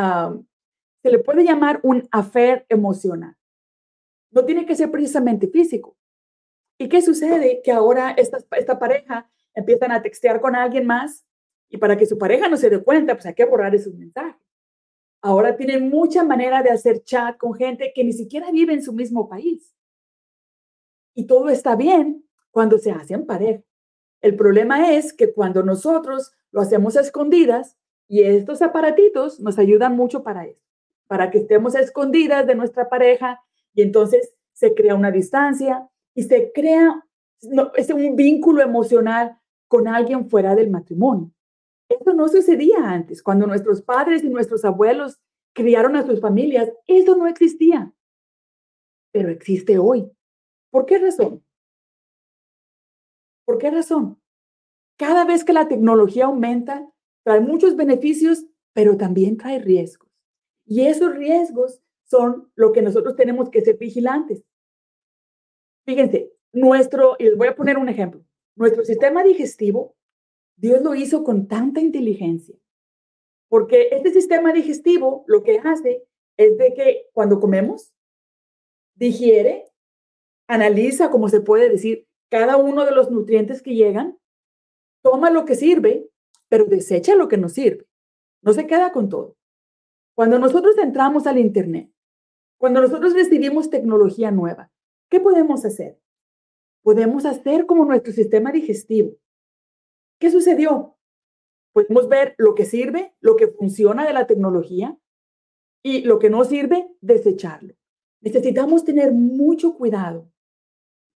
se 1.02 1.10
le 1.10 1.20
puede 1.20 1.44
llamar 1.44 1.80
un 1.82 2.08
affair 2.12 2.64
emocional. 2.70 3.36
No 4.30 4.46
tiene 4.46 4.66
que 4.66 4.76
ser 4.76 4.92
precisamente 4.92 5.48
físico. 5.48 5.98
¿Y 6.78 6.88
qué 6.90 7.02
sucede? 7.02 7.62
Que 7.64 7.72
ahora 7.72 8.12
esta, 8.12 8.38
esta 8.52 8.78
pareja 8.78 9.30
empiezan 9.56 9.92
a 9.92 10.02
textear 10.02 10.40
con 10.40 10.56
alguien 10.56 10.86
más 10.86 11.26
y 11.70 11.78
para 11.78 11.98
que 11.98 12.06
su 12.06 12.20
pareja 12.20 12.48
no 12.48 12.58
se 12.58 12.70
dé 12.70 12.84
cuenta, 12.84 13.16
pues 13.16 13.26
hay 13.26 13.34
que 13.34 13.46
borrar 13.46 13.74
esos 13.74 13.96
mensajes. 13.96 14.42
Ahora 15.24 15.56
tienen 15.56 15.90
mucha 15.90 16.24
manera 16.24 16.62
de 16.62 16.70
hacer 16.70 17.04
chat 17.04 17.38
con 17.38 17.54
gente 17.54 17.94
que 17.96 18.04
ni 18.04 18.12
siquiera 18.12 18.52
vive 18.52 18.74
en 18.74 18.84
su 18.84 18.92
mismo 18.92 19.30
país. 19.30 19.74
Y 21.16 21.26
todo 21.26 21.48
está 21.48 21.76
bien 21.78 22.26
cuando 22.52 22.78
se 22.78 22.92
hacen 22.92 23.26
pareja. 23.26 23.64
El 24.22 24.36
problema 24.36 24.94
es 24.94 25.14
que 25.14 25.34
cuando 25.34 25.64
nosotros 25.64 26.34
lo 26.52 26.62
hacemos 26.62 26.98
a 26.98 27.02
escondidas, 27.02 27.78
y 28.08 28.22
estos 28.22 28.62
aparatitos 28.62 29.40
nos 29.40 29.58
ayudan 29.58 29.96
mucho 29.96 30.24
para 30.24 30.46
eso, 30.46 30.62
para 31.08 31.32
que 31.32 31.40
estemos 31.40 31.74
escondidas 31.74 32.46
de 32.46 32.56
nuestra 32.56 32.90
pareja 32.90 33.42
y 33.74 33.82
entonces 33.82 34.36
se 34.52 34.76
crea 34.76 34.94
una 34.94 35.10
distancia 35.10 35.90
y 36.14 36.24
se 36.24 36.52
crea 36.54 37.04
es 37.76 37.90
un 37.90 38.16
vínculo 38.16 38.62
emocional 38.62 39.38
con 39.68 39.88
alguien 39.88 40.30
fuera 40.30 40.54
del 40.54 40.70
matrimonio. 40.70 41.32
Eso 41.90 42.14
no 42.14 42.28
sucedía 42.28 42.78
antes, 42.80 43.22
cuando 43.22 43.48
nuestros 43.48 43.82
padres 43.82 44.24
y 44.24 44.30
nuestros 44.30 44.66
abuelos 44.66 45.20
criaron 45.54 45.96
a 45.96 46.06
sus 46.06 46.20
familias, 46.20 46.72
eso 46.88 47.16
no 47.16 47.28
existía. 47.28 47.94
Pero 49.12 49.30
existe 49.30 49.78
hoy. 49.78 50.12
¿Por 50.72 50.86
qué 50.86 50.98
razón? 50.98 51.44
¿Por 53.46 53.58
qué 53.58 53.70
razón? 53.70 54.20
Cada 54.98 55.26
vez 55.26 55.44
que 55.44 55.54
la 55.54 55.68
tecnología 55.68 56.26
aumenta, 56.26 56.90
trae 57.24 57.42
muchos 57.42 57.76
beneficios, 57.76 58.46
pero 58.74 58.98
también 58.98 59.38
trae 59.38 59.60
riesgos. 59.60 60.10
Y 60.66 60.86
esos 60.88 61.16
riesgos 61.16 61.82
son 62.06 62.52
lo 62.56 62.72
que 62.72 62.82
nosotros 62.82 63.16
tenemos 63.16 63.50
que 63.50 63.62
ser 63.62 63.78
vigilantes. 63.78 64.44
Fíjense, 65.86 66.32
nuestro, 66.54 67.16
y 67.20 67.26
les 67.26 67.38
voy 67.38 67.48
a 67.48 67.56
poner 67.56 67.78
un 67.78 67.90
ejemplo, 67.90 68.24
nuestro 68.56 68.86
sistema 68.86 69.24
digestivo, 69.24 69.96
Dios 70.64 70.82
lo 70.82 70.96
hizo 70.96 71.26
con 71.26 71.50
tanta 71.50 71.82
inteligencia, 71.82 72.56
porque 73.50 73.90
este 73.92 74.14
sistema 74.14 74.54
digestivo 74.54 75.26
lo 75.28 75.44
que 75.44 75.60
hace 75.60 76.06
es 76.38 76.58
de 76.58 76.74
que 76.74 77.10
cuando 77.12 77.42
comemos, 77.42 77.94
digiere, 78.96 79.70
analiza, 80.48 81.12
como 81.12 81.28
se 81.28 81.42
puede 81.42 81.68
decir, 81.68 82.08
cada 82.30 82.56
uno 82.56 82.86
de 82.86 82.92
los 82.92 83.12
nutrientes 83.12 83.62
que 83.62 83.76
llegan, 83.76 84.18
toma 85.02 85.32
lo 85.32 85.44
que 85.44 85.56
sirve, 85.56 86.10
pero 86.48 86.64
desecha 86.64 87.14
lo 87.16 87.28
que 87.28 87.36
no 87.36 87.50
sirve. 87.50 87.86
No 88.42 88.54
se 88.54 88.66
queda 88.66 88.94
con 88.94 89.10
todo. 89.10 89.36
Cuando 90.16 90.40
nosotros 90.40 90.78
entramos 90.78 91.28
al 91.28 91.40
Internet, 91.40 91.92
cuando 92.58 92.80
nosotros 92.80 93.14
recibimos 93.14 93.70
tecnología 93.70 94.32
nueva, 94.32 94.72
¿qué 95.10 95.20
podemos 95.20 95.66
hacer? 95.66 96.00
Podemos 96.84 97.26
hacer 97.26 97.66
como 97.66 97.84
nuestro 97.84 98.14
sistema 98.14 98.54
digestivo. 98.54 99.18
¿Qué 100.24 100.32
sucedió? 100.32 100.96
Podemos 101.74 102.08
ver 102.08 102.34
lo 102.38 102.56
que 102.56 102.64
sirve, 102.64 103.14
lo 103.20 103.36
que 103.36 103.48
funciona 103.48 104.08
de 104.08 104.14
la 104.14 104.26
tecnología 104.26 104.98
y 105.84 106.04
lo 106.04 106.18
que 106.18 106.30
no 106.30 106.46
sirve, 106.46 106.88
desecharlo. 107.02 107.76
Necesitamos 108.22 108.86
tener 108.86 109.12
mucho 109.12 109.76
cuidado 109.76 110.32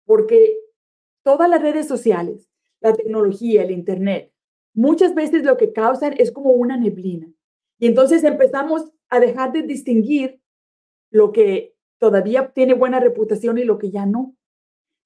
porque 0.07 0.59
todas 1.23 1.49
las 1.49 1.63
redes 1.63 1.87
sociales, 1.87 2.51
la 2.81 2.95
tecnología, 2.95 3.63
el 3.63 3.71
Internet, 3.71 4.33
muchas 4.75 5.15
veces 5.15 5.45
lo 5.45 5.57
que 5.57 5.73
causan 5.73 6.17
es 6.19 6.33
como 6.33 6.51
una 6.51 6.77
neblina. 6.77 7.33
Y 7.79 7.87
entonces 7.87 8.25
empezamos 8.25 8.91
a 9.09 9.21
dejar 9.21 9.53
de 9.53 9.63
distinguir 9.63 10.43
lo 11.13 11.31
que 11.31 11.77
todavía 11.99 12.51
tiene 12.53 12.75
buena 12.75 12.99
reputación 12.99 13.57
y 13.59 13.63
lo 13.63 13.79
que 13.79 13.93
ya 13.93 14.05
no. 14.05 14.37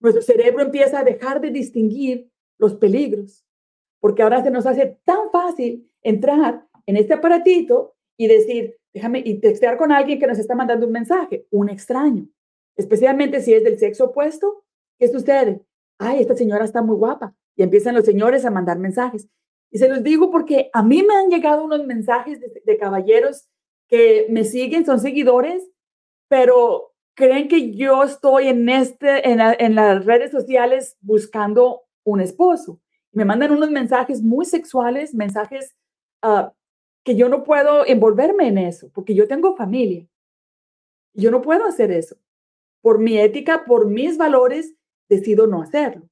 Nuestro 0.01 0.23
cerebro 0.23 0.63
empieza 0.63 1.01
a 1.01 1.05
dejar 1.05 1.43
de 1.43 1.51
distinguir 1.51 2.31
los 2.57 2.77
peligros, 2.77 3.45
porque 4.01 4.23
ahora 4.23 4.43
se 4.43 4.51
nos 4.51 4.67
hace 4.67 4.99
tan 5.05 5.31
fácil 5.31 5.89
entrar 6.03 6.67
en 6.87 6.97
este 6.97 7.15
aparatito 7.15 7.95
y 8.17 8.27
decir, 8.27 8.77
déjame, 8.93 9.23
y 9.25 9.41
textear 9.41 9.77
con 9.77 9.93
alguien 9.93 10.19
que 10.19 10.27
nos 10.27 10.39
está 10.39 10.55
mandando 10.55 10.87
un 10.87 10.93
mensaje, 10.93 11.47
un 11.51 11.69
extraño, 11.69 12.27
especialmente 12.77 13.41
si 13.41 13.55
es 13.55 13.63
del 13.63 13.79
sexo 13.79 14.07
opuesto. 14.07 14.65
¿Qué 14.99 15.09
sucede? 15.09 15.63
Ay, 15.99 16.21
esta 16.21 16.35
señora 16.35 16.65
está 16.65 16.83
muy 16.83 16.97
guapa. 16.97 17.35
Y 17.57 17.63
empiezan 17.63 17.95
los 17.95 18.05
señores 18.05 18.45
a 18.45 18.51
mandar 18.51 18.79
mensajes. 18.79 19.29
Y 19.71 19.79
se 19.79 19.89
los 19.89 20.03
digo 20.03 20.31
porque 20.31 20.71
a 20.73 20.83
mí 20.83 21.03
me 21.03 21.15
han 21.15 21.31
llegado 21.31 21.65
unos 21.65 21.87
mensajes 21.87 22.41
de, 22.41 22.79
caballeros 22.79 23.49
que 23.89 24.27
me 24.29 24.45
siguen, 24.45 24.85
son 24.85 24.99
seguidores, 24.99 25.69
pero 26.29 26.93
creen 27.15 27.49
que 27.49 27.73
yo 27.75 28.03
estoy 28.03 28.49
en, 28.49 28.69
este, 28.69 29.29
en, 29.31 29.75
las 29.75 30.05
redes 30.05 30.31
sociales 30.31 30.97
buscando 31.01 31.83
un 32.05 32.21
esposo. 32.21 32.81
Me 33.13 33.25
mandan 33.25 33.53
unos 33.53 33.71
mensajes 33.71 34.23
muy 34.23 34.45
sexuales, 34.45 35.15
mensajes 35.15 35.77
uh, 36.23 36.51
que 37.05 37.17
yo 37.17 37.29
no 37.29 37.43
puedo 37.43 37.87
envolverme 37.87 38.49
en 38.49 38.59
eso, 38.59 38.91
porque 38.93 39.15
yo 39.15 39.27
tengo 39.27 39.57
familia. 39.57 40.07
Yo 41.15 41.31
no 41.31 41.43
puedo 41.43 41.67
hacer 41.67 41.91
eso. 41.91 42.17
Por 42.83 42.99
mi 42.99 43.19
ética, 43.19 43.65
por 43.65 43.87
mis 43.87 44.17
valores, 44.17 44.75
decido 45.09 45.47
no 45.47 45.63
hacerlo 45.63 46.11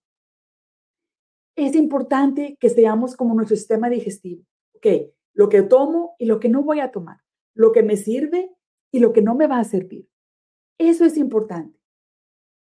es 1.67 1.75
importante 1.75 2.57
que 2.61 2.71
seamos 2.71 3.17
como 3.17 3.35
nuestro 3.35 3.57
sistema 3.57 3.91
digestivo. 3.91 4.45
Ok, 4.77 4.87
lo 5.35 5.49
que 5.49 5.63
tomo 5.63 6.15
y 6.19 6.27
lo 6.27 6.39
que 6.39 6.49
no 6.49 6.63
voy 6.63 6.79
a 6.81 6.93
tomar, 6.93 7.19
lo 7.55 7.73
que 7.73 7.83
me 7.83 7.97
sirve 7.97 8.55
y 8.93 9.01
lo 9.01 9.13
que 9.13 9.23
no 9.23 9.35
me 9.35 9.49
va 9.49 9.59
a 9.59 9.65
servir. 9.65 10.09
Eso 10.79 11.05
es 11.05 11.17
importante. 11.17 11.77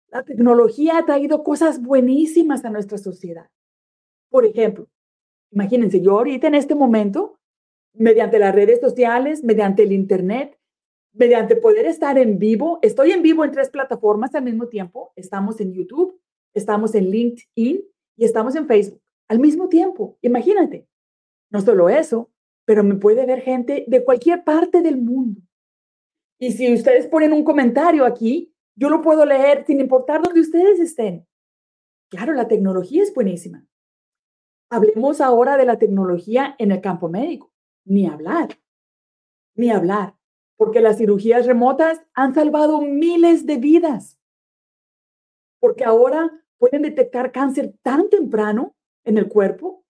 La 0.08 0.24
tecnología 0.24 0.98
ha 0.98 1.06
traído 1.06 1.44
cosas 1.44 1.82
buenísimas 1.84 2.66
a 2.66 2.72
nuestra 2.72 2.98
sociedad. 2.98 3.50
Por 4.30 4.46
ejemplo, 4.46 4.88
imagínense, 5.52 6.02
yo 6.02 6.18
ahorita 6.18 6.48
en 6.48 6.56
este 6.56 6.76
momento, 6.76 7.40
mediante 7.94 8.40
las 8.40 8.54
redes 8.54 8.80
sociales, 8.80 9.44
mediante 9.44 9.84
el 9.84 9.92
Internet, 9.92 10.58
mediante 11.14 11.56
poder 11.56 11.86
estar 11.86 12.18
en 12.18 12.38
vivo, 12.38 12.80
estoy 12.82 13.12
en 13.12 13.24
vivo 13.24 13.44
en 13.44 13.52
tres 13.52 13.70
plataformas 13.70 14.36
al 14.36 14.44
mismo 14.44 14.68
tiempo. 14.68 15.12
Estamos 15.16 15.60
en 15.60 15.74
YouTube, 15.74 16.20
estamos 16.54 16.94
en 16.96 17.10
LinkedIn 17.10 17.84
y 18.18 18.26
estamos 18.26 18.56
en 18.56 18.68
Facebook 18.68 19.02
al 19.28 19.40
mismo 19.40 19.70
tiempo. 19.70 20.18
Imagínate. 20.22 20.88
No 21.52 21.62
solo 21.62 21.90
eso, 21.90 22.30
pero 22.66 22.84
me 22.84 22.96
puede 22.96 23.26
ver 23.26 23.42
gente 23.42 23.86
de 23.88 24.04
cualquier 24.04 24.44
parte 24.44 24.82
del 24.82 24.98
mundo. 24.98 25.42
Y 26.40 26.52
si 26.52 26.72
ustedes 26.74 27.08
ponen 27.08 27.34
un 27.34 27.44
comentario 27.44 28.06
aquí, 28.06 28.54
yo 28.76 28.90
lo 28.90 29.02
puedo 29.02 29.26
leer 29.26 29.66
sin 29.66 29.80
importar 29.80 30.22
dónde 30.22 30.42
ustedes 30.42 30.80
estén. 30.80 31.28
Claro, 32.10 32.34
la 32.34 32.48
tecnología 32.48 33.04
es 33.04 33.14
buenísima. 33.14 33.66
Hablemos 34.70 35.20
ahora 35.20 35.58
de 35.58 35.66
la 35.66 35.80
tecnología 35.80 36.56
en 36.60 36.72
el 36.72 36.82
campo 36.82 37.10
médico. 37.10 37.52
Ni 37.86 38.06
hablar, 38.06 38.50
ni 39.56 39.72
hablar, 39.72 40.16
porque 40.58 40.80
las 40.80 40.98
cirugías 40.98 41.48
remotas 41.48 42.02
han 42.14 42.36
salvado 42.36 42.82
miles 42.82 43.46
de 43.46 43.58
vidas. 43.58 44.20
Porque 45.60 45.86
ahora 45.86 46.32
pueden 46.58 46.84
detectar 46.84 47.32
cáncer 47.32 47.74
tan 47.82 48.10
temprano 48.10 48.76
en 49.06 49.18
el 49.18 49.28
cuerpo. 49.28 49.84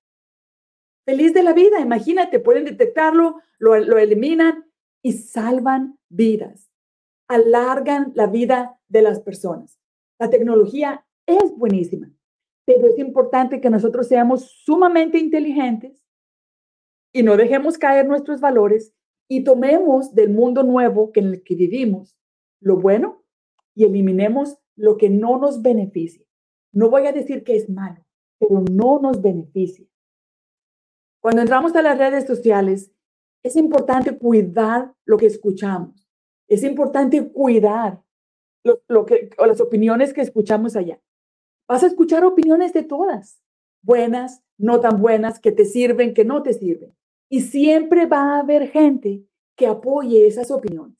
Feliz 1.06 1.34
de 1.34 1.44
la 1.44 1.54
vida, 1.54 1.80
imagínate, 1.80 2.40
pueden 2.40 2.66
detectarlo, 2.66 3.42
lo, 3.58 3.78
lo 3.80 3.98
eliminan 3.98 4.72
y 5.04 5.14
salvan 5.14 5.98
vidas, 6.08 6.72
alargan 7.28 8.12
la 8.16 8.28
vida 8.28 8.80
de 8.88 9.02
las 9.02 9.20
personas. 9.20 9.80
La 10.20 10.30
tecnología 10.30 11.06
es 11.26 11.56
buenísima, 11.58 12.12
pero 12.76 12.88
es 12.88 13.00
importante 13.00 13.60
que 13.60 13.70
nosotros 13.72 14.08
seamos 14.08 14.52
sumamente 14.64 15.18
inteligentes 15.18 16.04
y 17.12 17.24
no 17.24 17.36
dejemos 17.36 17.80
caer 17.80 18.08
nuestros 18.08 18.42
valores 18.42 18.94
y 19.28 19.44
tomemos 19.44 20.14
del 20.14 20.30
mundo 20.30 20.62
nuevo 20.62 21.12
que 21.12 21.20
en 21.20 21.28
el 21.30 21.44
que 21.44 21.56
vivimos 21.56 22.16
lo 22.60 22.78
bueno 22.78 23.24
y 23.74 23.86
eliminemos 23.86 24.60
lo 24.76 24.98
que 24.98 25.10
no 25.10 25.40
nos 25.40 25.64
beneficia. 25.64 26.24
No 26.72 26.92
voy 26.92 27.08
a 27.08 27.12
decir 27.12 27.44
que 27.44 27.56
es 27.56 27.70
malo, 27.70 28.06
pero 28.38 28.64
no 28.72 29.00
nos 29.00 29.20
beneficia. 29.20 29.88
Cuando 31.22 31.42
entramos 31.42 31.76
a 31.76 31.82
las 31.82 31.98
redes 31.98 32.28
sociales, 32.28 32.92
es 33.42 33.56
importante 33.56 34.16
cuidar 34.16 34.94
lo 35.06 35.18
que 35.18 35.26
escuchamos. 35.26 36.08
Es 36.48 36.64
importante 36.64 37.32
cuidar 37.32 38.04
lo, 38.64 39.06
que, 39.08 39.32
o 39.40 39.48
las 39.48 39.60
opiniones 39.60 40.14
que 40.14 40.22
escuchamos 40.22 40.76
allá. 40.76 41.02
Vas 41.70 41.84
a 41.84 41.88
escuchar 41.88 42.26
opiniones 42.26 42.74
de 42.74 42.82
todas, 42.82 43.44
buenas, 43.84 44.44
no 44.58 44.80
tan 44.80 45.00
buenas, 45.00 45.40
que 45.40 45.52
te 45.52 45.66
sirven, 45.66 46.16
que 46.16 46.26
no 46.26 46.42
te 46.42 46.54
sirven. 46.54 46.98
Y 47.30 47.42
siempre 47.42 48.08
va 48.08 48.38
a 48.38 48.40
haber 48.40 48.72
gente 48.72 49.24
que 49.56 49.68
apoye 49.68 50.26
esas 50.26 50.50
opiniones. 50.50 50.98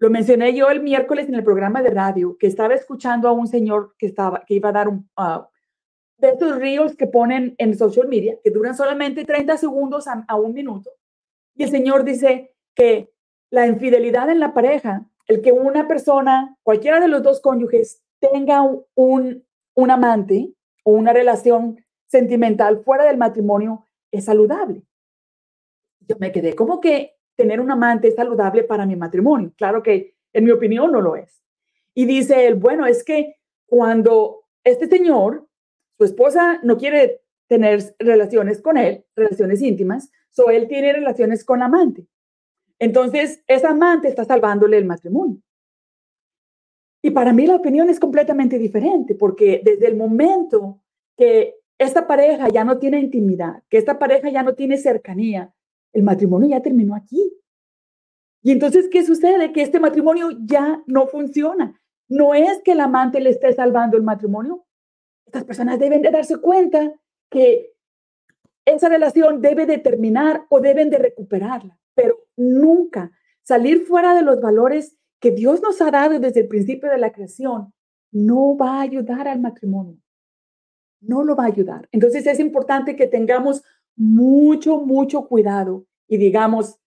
Lo 0.00 0.10
mencioné 0.10 0.52
yo 0.52 0.68
el 0.68 0.82
miércoles 0.82 1.28
en 1.28 1.36
el 1.36 1.44
programa 1.44 1.80
de 1.80 1.90
radio, 1.90 2.36
que 2.36 2.48
estaba 2.48 2.74
escuchando 2.74 3.28
a 3.28 3.32
un 3.32 3.46
señor 3.46 3.94
que, 3.96 4.06
estaba, 4.06 4.44
que 4.44 4.54
iba 4.54 4.70
a 4.70 4.72
dar 4.72 4.88
un, 4.88 5.08
uh, 5.16 5.44
de 6.18 6.30
estos 6.30 6.58
reels 6.58 6.96
que 6.96 7.06
ponen 7.06 7.54
en 7.58 7.78
social 7.78 8.08
media, 8.08 8.36
que 8.42 8.50
duran 8.50 8.76
solamente 8.76 9.24
30 9.24 9.58
segundos 9.58 10.06
a, 10.08 10.34
un 10.34 10.54
minuto. 10.54 10.90
Y 11.54 11.62
el 11.62 11.70
señor 11.70 12.02
dice 12.02 12.52
que 12.74 13.12
la 13.50 13.68
infidelidad 13.68 14.28
en 14.28 14.40
la 14.40 14.52
pareja, 14.52 15.06
el 15.28 15.40
que 15.40 15.52
una 15.52 15.86
persona, 15.86 16.56
cualquiera 16.64 16.98
de 16.98 17.06
los 17.06 17.22
dos 17.22 17.40
cónyuges, 17.40 18.02
tenga 18.20 18.62
un, 18.94 19.44
un 19.74 19.90
amante 19.90 20.52
o 20.84 20.92
una 20.92 21.12
relación 21.12 21.78
sentimental 22.06 22.82
fuera 22.84 23.04
del 23.04 23.16
matrimonio, 23.16 23.86
es 24.10 24.24
saludable. 24.24 24.82
Yo 26.00 26.16
me 26.18 26.32
quedé 26.32 26.54
como 26.54 26.80
que 26.80 27.16
tener 27.34 27.60
un 27.60 27.70
amante 27.70 28.08
es 28.08 28.14
saludable 28.14 28.64
para 28.64 28.86
mi 28.86 28.96
matrimonio. 28.96 29.52
Claro 29.56 29.82
que 29.82 30.14
en 30.32 30.44
mi 30.44 30.50
opinión 30.50 30.92
no 30.92 31.00
lo 31.00 31.16
es. 31.16 31.42
Y 31.94 32.04
dice 32.04 32.46
él, 32.46 32.54
bueno, 32.54 32.86
es 32.86 33.04
que 33.04 33.36
cuando 33.66 34.44
este 34.64 34.86
señor, 34.86 35.48
su 35.98 36.04
esposa 36.04 36.60
no 36.62 36.76
quiere 36.76 37.22
tener 37.48 37.94
relaciones 37.98 38.60
con 38.60 38.76
él, 38.76 39.04
relaciones 39.14 39.62
íntimas, 39.62 40.10
so 40.30 40.50
él 40.50 40.68
tiene 40.68 40.92
relaciones 40.92 41.44
con 41.44 41.60
la 41.60 41.66
amante. 41.66 42.06
Entonces, 42.78 43.42
esa 43.46 43.70
amante 43.70 44.08
está 44.08 44.24
salvándole 44.24 44.76
el 44.76 44.84
matrimonio. 44.84 45.40
Y 47.06 47.12
para 47.12 47.32
mí 47.32 47.46
la 47.46 47.54
opinión 47.54 47.88
es 47.88 48.00
completamente 48.00 48.58
diferente, 48.58 49.14
porque 49.14 49.62
desde 49.64 49.86
el 49.86 49.96
momento 49.96 50.80
que 51.16 51.54
esta 51.78 52.08
pareja 52.08 52.48
ya 52.48 52.64
no 52.64 52.78
tiene 52.78 52.98
intimidad, 52.98 53.62
que 53.68 53.78
esta 53.78 53.96
pareja 53.96 54.28
ya 54.28 54.42
no 54.42 54.56
tiene 54.56 54.76
cercanía, 54.76 55.54
el 55.92 56.02
matrimonio 56.02 56.48
ya 56.48 56.62
terminó 56.62 56.96
aquí. 56.96 57.32
Y 58.42 58.50
entonces, 58.50 58.88
¿qué 58.90 59.04
sucede? 59.04 59.52
Que 59.52 59.62
este 59.62 59.78
matrimonio 59.78 60.30
ya 60.46 60.82
no 60.88 61.06
funciona. 61.06 61.80
No 62.08 62.34
es 62.34 62.60
que 62.64 62.72
el 62.72 62.80
amante 62.80 63.20
le 63.20 63.30
esté 63.30 63.52
salvando 63.52 63.96
el 63.96 64.02
matrimonio. 64.02 64.66
Estas 65.26 65.44
personas 65.44 65.78
deben 65.78 66.02
de 66.02 66.10
darse 66.10 66.38
cuenta 66.40 66.92
que 67.30 67.72
esa 68.64 68.88
relación 68.88 69.40
debe 69.40 69.66
de 69.66 69.78
terminar 69.78 70.44
o 70.48 70.58
deben 70.58 70.90
de 70.90 70.98
recuperarla, 70.98 71.78
pero 71.94 72.24
nunca 72.36 73.12
salir 73.44 73.86
fuera 73.86 74.12
de 74.12 74.22
los 74.22 74.40
valores 74.40 74.98
que 75.20 75.30
Dios 75.30 75.62
nos 75.62 75.80
ha 75.80 75.90
dado 75.90 76.18
desde 76.18 76.40
el 76.40 76.48
principio 76.48 76.90
de 76.90 76.98
la 76.98 77.12
creación 77.12 77.72
no 78.12 78.56
va 78.56 78.78
a 78.78 78.82
ayudar 78.82 79.28
al 79.28 79.40
matrimonio. 79.40 79.98
No 81.00 81.24
lo 81.24 81.36
va 81.36 81.44
a 81.44 81.48
ayudar. 81.48 81.88
Entonces 81.92 82.26
es 82.26 82.40
importante 82.40 82.96
que 82.96 83.06
tengamos 83.06 83.62
mucho, 83.96 84.78
mucho 84.78 85.26
cuidado 85.26 85.86
y 86.08 86.16
digamos, 86.18 86.78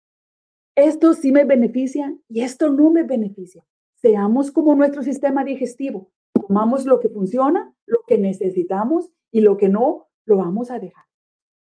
esto 0.75 1.13
sí 1.13 1.31
me 1.31 1.43
beneficia 1.43 2.15
y 2.27 2.41
esto 2.41 2.69
no 2.69 2.89
me 2.89 3.03
beneficia. 3.03 3.65
Seamos 3.95 4.51
como 4.51 4.75
nuestro 4.75 5.03
sistema 5.03 5.43
digestivo. 5.43 6.11
Tomamos 6.33 6.85
lo 6.85 6.99
que 6.99 7.09
funciona, 7.09 7.73
lo 7.85 7.99
que 8.07 8.17
necesitamos 8.17 9.09
y 9.31 9.41
lo 9.41 9.57
que 9.57 9.69
no, 9.69 10.07
lo 10.25 10.37
vamos 10.37 10.71
a 10.71 10.79
dejar. 10.79 11.05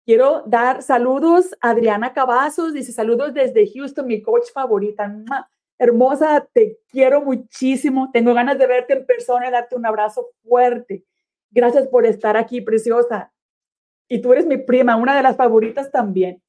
Quiero 0.04 0.42
dar 0.47 0.83
saludos 0.83 1.54
a 1.61 1.71
Adriana 1.71 2.12
Cavazos, 2.12 2.73
dice 2.73 2.90
saludos 2.90 3.35
desde 3.35 3.71
Houston, 3.71 4.07
mi 4.07 4.23
coach 4.23 4.50
favorita. 4.52 5.14
Hermosa, 5.79 6.49
te 6.52 6.79
quiero 6.88 7.23
muchísimo. 7.23 8.11
Tengo 8.12 8.35
ganas 8.35 8.59
de 8.59 8.67
verte 8.67 8.95
en 8.95 9.07
persona 9.07 9.49
y 9.49 9.50
darte 9.50 9.76
un 9.76 9.87
abrazo 9.87 10.29
fuerte. 10.43 11.05
Gracias 11.50 11.88
por 11.88 12.07
estar 12.07 12.37
aquí, 12.37 12.61
preciosa. 12.61 13.33
Y 14.09 14.21
tú 14.21 14.33
eres 14.33 14.47
mi 14.47 14.59
prima, 14.59 14.97
una 14.97 15.17
de 15.17 15.23
las 15.23 15.37
favoritas 15.37 15.91
también. 15.91 16.43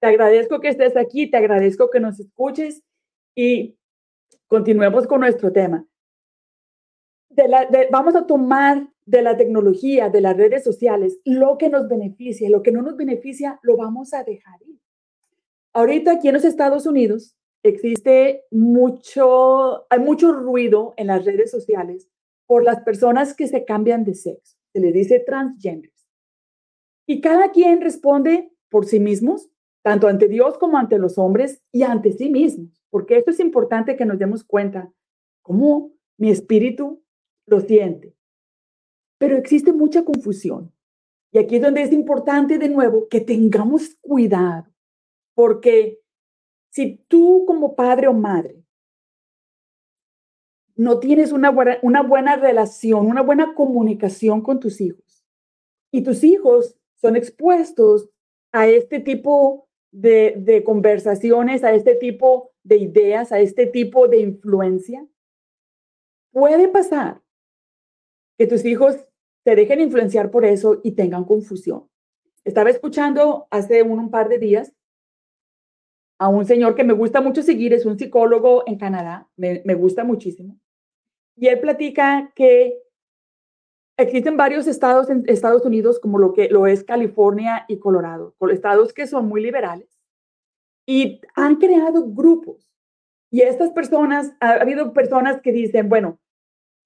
Te 0.00 0.08
agradezco 0.08 0.60
que 0.60 0.68
estés 0.68 0.96
aquí, 0.96 1.30
te 1.30 1.36
agradezco 1.36 1.90
que 1.90 2.00
nos 2.00 2.20
escuches 2.20 2.82
y 3.34 3.76
continuemos 4.46 5.06
con 5.06 5.20
nuestro 5.20 5.52
tema. 5.52 5.86
vamos 7.90 8.14
a 8.14 8.26
tomar 8.26 8.88
de 9.06 9.22
la 9.22 9.36
tecnología, 9.36 10.08
de 10.08 10.20
las 10.20 10.36
redes 10.36 10.64
sociales, 10.64 11.18
lo 11.24 11.58
que 11.58 11.68
nos 11.68 11.88
beneficia, 11.88 12.48
lo 12.48 12.62
que 12.62 12.72
no 12.72 12.82
nos 12.82 12.96
beneficia, 12.96 13.58
lo 13.62 13.76
vamos 13.76 14.14
a 14.14 14.24
dejar 14.24 14.60
ir. 14.62 14.78
Ahorita 15.72 16.12
aquí 16.12 16.28
en 16.28 16.34
los 16.34 16.44
Estados 16.44 16.86
Unidos, 16.86 17.36
existe 17.64 18.44
mucho, 18.50 19.90
hay 19.90 19.98
mucho 19.98 20.32
ruido 20.32 20.94
en 20.96 21.08
las 21.08 21.24
redes 21.24 21.50
sociales 21.50 22.08
por 22.46 22.62
las 22.62 22.82
personas 22.82 23.34
que 23.34 23.48
se 23.48 23.64
cambian 23.64 24.04
de 24.04 24.14
sexo. 24.14 24.56
Se 24.72 24.80
les 24.80 24.92
dice 24.92 25.20
transgenders. 25.20 26.06
Y 27.06 27.20
cada 27.20 27.50
quien 27.50 27.80
responde 27.80 28.52
por 28.68 28.86
sí 28.86 29.00
mismos, 29.00 29.50
tanto 29.82 30.08
ante 30.08 30.28
Dios 30.28 30.58
como 30.58 30.78
ante 30.78 30.98
los 30.98 31.18
hombres 31.18 31.62
y 31.72 31.82
ante 31.82 32.12
sí 32.12 32.30
mismos, 32.30 32.82
porque 32.90 33.16
esto 33.16 33.30
es 33.30 33.40
importante 33.40 33.96
que 33.96 34.04
nos 34.04 34.18
demos 34.18 34.44
cuenta 34.44 34.92
cómo 35.42 35.92
mi 36.18 36.30
espíritu 36.30 37.02
lo 37.46 37.60
siente. 37.60 38.14
Pero 39.18 39.36
existe 39.36 39.72
mucha 39.72 40.04
confusión. 40.04 40.72
Y 41.32 41.38
aquí 41.38 41.56
es 41.56 41.62
donde 41.62 41.82
es 41.82 41.92
importante 41.92 42.58
de 42.58 42.68
nuevo 42.68 43.08
que 43.08 43.20
tengamos 43.20 43.96
cuidado, 44.00 44.68
porque 45.34 46.03
si 46.74 46.96
tú 47.06 47.44
como 47.46 47.76
padre 47.76 48.08
o 48.08 48.12
madre 48.12 48.64
no 50.74 50.98
tienes 50.98 51.30
una 51.30 51.50
buena, 51.50 52.34
relación, 52.34 53.06
una 53.06 53.22
buena 53.22 53.54
comunicación 53.54 54.42
con 54.42 54.58
tus 54.58 54.80
hijos 54.80 55.24
y 55.92 56.02
tus 56.02 56.24
hijos 56.24 56.76
son 56.96 57.14
expuestos 57.14 58.10
a 58.50 58.66
este 58.66 58.98
tipo 58.98 59.68
de, 59.92 60.62
conversaciones, 60.66 61.62
a 61.62 61.72
este 61.72 61.94
tipo 61.94 62.50
de 62.64 62.78
ideas, 62.78 63.30
a 63.30 63.38
este 63.38 63.68
tipo 63.68 64.08
de 64.08 64.18
influencia, 64.18 65.06
puede 66.32 66.66
pasar 66.66 67.22
que 68.36 68.48
tus 68.48 68.64
hijos 68.64 68.96
se 69.44 69.54
dejen 69.54 69.80
influenciar 69.80 70.32
por 70.32 70.44
eso 70.44 70.80
y 70.82 70.92
tengan 70.92 71.24
confusión. 71.24 71.88
Estaba 72.42 72.70
escuchando 72.70 73.46
hace 73.52 73.84
un 73.84 74.10
par 74.10 74.28
de 74.28 74.38
días 74.38 74.72
a 76.18 76.28
un 76.28 76.44
señor 76.44 76.74
que 76.74 76.84
me 76.84 76.92
gusta 76.92 77.20
mucho 77.20 77.42
seguir, 77.42 77.72
es 77.72 77.86
un 77.86 77.98
psicólogo 77.98 78.62
en 78.66 78.78
Canadá, 78.78 79.28
me, 79.36 79.74
gusta 79.74 80.04
muchísimo. 80.04 80.58
Y 81.36 81.48
él 81.48 81.60
platica 81.60 82.32
que 82.34 82.78
existen 83.96 84.36
varios 84.36 84.66
estados 84.66 85.10
en 85.10 85.24
Estados 85.26 85.64
Unidos, 85.64 85.98
como 85.98 86.18
lo 86.18 86.32
que 86.32 86.48
lo 86.48 86.66
es 86.66 86.84
California 86.84 87.64
y 87.68 87.78
Colorado, 87.78 88.34
estados 88.50 88.92
que 88.92 89.06
son 89.06 89.26
muy 89.26 89.42
liberales, 89.42 89.88
y 90.86 91.20
han 91.34 91.56
creado 91.56 92.06
grupos. 92.06 92.70
Y 93.30 93.40
estas 93.40 93.70
personas, 93.70 94.32
ha 94.40 94.52
habido 94.52 94.92
personas 94.92 95.40
que 95.40 95.50
dicen, 95.50 95.88
bueno, 95.88 96.20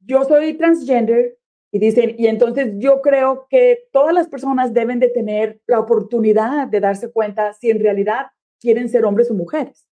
yo 0.01 0.25
soy 0.25 0.55
transgender, 0.55 1.38
y 1.71 1.79
dicen, 1.79 2.14
y 2.19 2.29
entonces 2.29 2.73
yo 2.79 3.03
creo 3.03 3.47
que 3.51 3.88
todas 3.93 4.14
las 4.14 4.29
personas 4.29 4.73
deben 4.73 5.01
de 5.01 5.11
tener 5.11 5.61
la 5.67 5.81
oportunidad 5.81 6.67
de 6.67 6.81
darse 6.81 7.12
cuenta 7.12 7.53
si 7.53 7.71
en 7.71 7.81
realidad 7.81 8.29
quieren 8.61 8.88
ser 8.88 9.05
hombres 9.05 9.31
o 9.31 9.35
mujeres. 9.35 9.88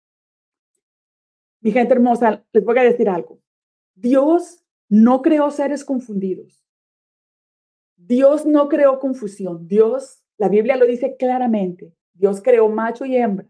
Mi 1.61 1.71
gente 1.71 1.93
hermosa, 1.93 2.45
les 2.51 2.63
voy 2.63 2.77
a 2.77 2.83
decir 2.83 3.09
algo. 3.09 3.39
Dios 3.95 4.63
no 4.89 5.21
creó 5.21 5.49
seres 5.51 5.83
confundidos. 5.83 6.65
Dios 7.95 8.45
no 8.45 8.67
creó 8.69 8.99
confusión. 8.99 9.67
Dios, 9.67 10.23
la 10.37 10.49
Biblia 10.49 10.75
lo 10.75 10.85
dice 10.85 11.15
claramente, 11.17 11.93
Dios 12.13 12.41
creó 12.41 12.69
macho 12.69 13.05
y 13.05 13.15
hembra 13.15 13.47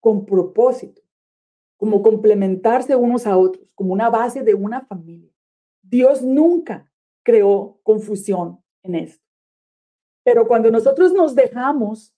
con 0.00 0.24
propósito, 0.26 1.02
como 1.76 2.02
complementarse 2.02 2.94
unos 2.94 3.26
a 3.26 3.36
otros, 3.36 3.66
como 3.74 3.92
una 3.92 4.10
base 4.10 4.42
de 4.42 4.54
una 4.54 4.82
familia. 4.82 5.32
Dios 5.82 6.22
nunca 6.22 6.90
creó 7.22 7.80
confusión 7.82 8.62
en 8.82 8.94
esto. 8.94 9.24
Pero 10.22 10.46
cuando 10.46 10.70
nosotros 10.70 11.12
nos 11.12 11.34
dejamos 11.34 12.14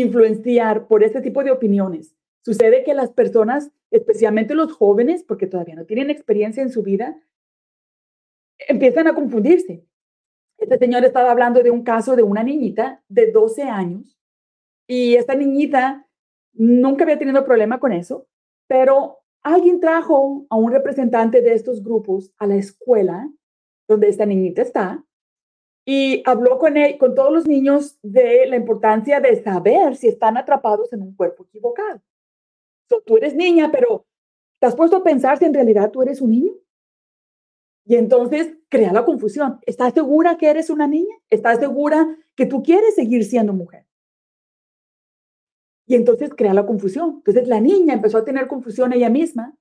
influenciar 0.00 0.86
por 0.86 1.02
este 1.02 1.20
tipo 1.20 1.42
de 1.44 1.50
opiniones. 1.50 2.14
Sucede 2.44 2.84
que 2.84 2.94
las 2.94 3.10
personas, 3.10 3.70
especialmente 3.90 4.54
los 4.54 4.72
jóvenes, 4.72 5.22
porque 5.22 5.46
todavía 5.46 5.74
no 5.74 5.84
tienen 5.84 6.10
experiencia 6.10 6.62
en 6.62 6.70
su 6.70 6.82
vida, 6.82 7.20
empiezan 8.58 9.06
a 9.06 9.14
confundirse. 9.14 9.84
Este 10.58 10.78
señor 10.78 11.04
estaba 11.04 11.30
hablando 11.30 11.62
de 11.62 11.70
un 11.70 11.82
caso 11.82 12.16
de 12.16 12.22
una 12.22 12.42
niñita 12.42 13.02
de 13.08 13.30
12 13.30 13.62
años 13.62 14.18
y 14.88 15.14
esta 15.14 15.34
niñita 15.34 16.08
nunca 16.52 17.04
había 17.04 17.18
tenido 17.18 17.44
problema 17.44 17.78
con 17.78 17.92
eso, 17.92 18.26
pero 18.66 19.18
alguien 19.42 19.78
trajo 19.78 20.46
a 20.50 20.56
un 20.56 20.72
representante 20.72 21.42
de 21.42 21.52
estos 21.52 21.82
grupos 21.82 22.32
a 22.38 22.46
la 22.46 22.56
escuela 22.56 23.30
donde 23.86 24.08
esta 24.08 24.26
niñita 24.26 24.62
está 24.62 25.04
y 25.90 26.22
habló 26.26 26.58
con, 26.58 26.76
él, 26.76 26.98
con 26.98 27.14
todos 27.14 27.32
los 27.32 27.46
niños 27.46 27.98
de 28.02 28.44
la 28.46 28.56
importancia 28.56 29.20
de 29.20 29.42
saber 29.42 29.96
si 29.96 30.08
están 30.08 30.36
atrapados 30.36 30.92
en 30.92 31.00
un 31.00 31.14
cuerpo 31.14 31.44
equivocado. 31.44 32.02
tú 33.06 33.16
eres 33.16 33.34
niña, 33.34 33.70
pero 33.72 34.04
¿te 34.58 34.66
has 34.66 34.76
puesto 34.76 34.98
a 34.98 35.02
pensar 35.02 35.38
si 35.38 35.46
en 35.46 35.54
realidad 35.54 35.90
tú 35.90 36.02
eres 36.02 36.20
un 36.20 36.32
niño? 36.32 36.52
Y 37.86 37.94
entonces 37.96 38.52
crea 38.68 38.92
la 38.92 39.06
confusión. 39.06 39.60
¿Estás 39.64 39.94
segura 39.94 40.36
que 40.36 40.50
eres 40.50 40.68
una 40.68 40.86
niña? 40.86 41.16
¿Estás 41.30 41.58
segura 41.58 42.18
que 42.34 42.44
tú 42.44 42.62
quieres 42.62 42.94
seguir 42.94 43.24
siendo 43.24 43.54
mujer? 43.54 43.86
Y 45.86 45.94
entonces 45.94 46.34
crea 46.36 46.52
la 46.52 46.66
confusión. 46.66 47.22
Entonces 47.24 47.48
la 47.48 47.62
niña 47.62 47.94
empezó 47.94 48.18
a 48.18 48.26
tener 48.26 48.46
confusión 48.46 48.92
ella 48.92 49.08
misma 49.08 49.56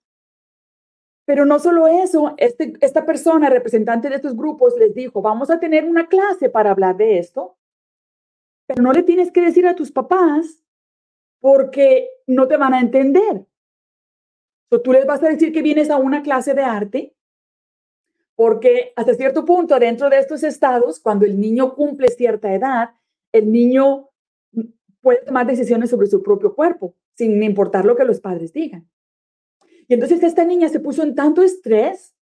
pero 1.27 1.45
no 1.45 1.59
solo 1.59 1.87
eso, 1.87 2.35
este, 2.37 2.73
esta 2.79 3.05
persona, 3.05 3.49
representante 3.49 4.07
de 4.07 4.15
estos 4.15 4.33
grupos, 4.33 4.77
les 4.79 4.95
dijo, 4.95 5.21
vamos 5.21 5.49
a 5.49 5.59
tener 5.59 5.83
una 5.83 6.07
clase 6.07 6.49
para 6.49 6.71
hablar 6.71 6.95
de 6.95 7.19
esto, 7.19 7.57
pero 8.65 8.81
no 8.81 8.93
le 8.93 9.03
tienes 9.03 9.29
que 9.33 9.41
decir 9.41 9.67
a 9.67 9.75
tus 9.75 9.91
papás 9.91 10.63
porque 11.41 12.07
no 12.27 12.47
te 12.47 12.55
van 12.55 12.73
a 12.73 12.79
entender. 12.79 13.45
O 14.71 14.79
tú 14.79 14.93
les 14.93 15.05
vas 15.05 15.21
a 15.21 15.27
decir 15.27 15.51
que 15.51 15.61
vienes 15.61 15.89
a 15.89 15.97
una 15.97 16.23
clase 16.23 16.53
de 16.53 16.63
arte, 16.63 17.13
porque 18.33 18.93
hasta 18.95 19.13
cierto 19.13 19.43
punto 19.43 19.77
dentro 19.79 20.09
de 20.09 20.19
estos 20.19 20.43
estados, 20.43 20.97
cuando 20.97 21.25
el 21.25 21.37
niño 21.37 21.75
cumple 21.75 22.07
cierta 22.07 22.53
edad, 22.53 22.91
el 23.33 23.51
niño 23.51 24.11
puede 25.01 25.25
tomar 25.25 25.45
decisiones 25.45 25.89
sobre 25.89 26.07
su 26.07 26.23
propio 26.23 26.55
cuerpo, 26.55 26.95
sin 27.15 27.43
importar 27.43 27.83
lo 27.83 27.97
que 27.97 28.05
los 28.05 28.21
padres 28.21 28.53
digan. 28.53 28.87
Y 29.87 29.93
entonces 29.93 30.21
esta 30.23 30.43
niña 30.43 30.69
se 30.69 30.79
puso 30.79 31.03
en 31.03 31.15
tanto 31.15 31.41
estrés 31.41 32.15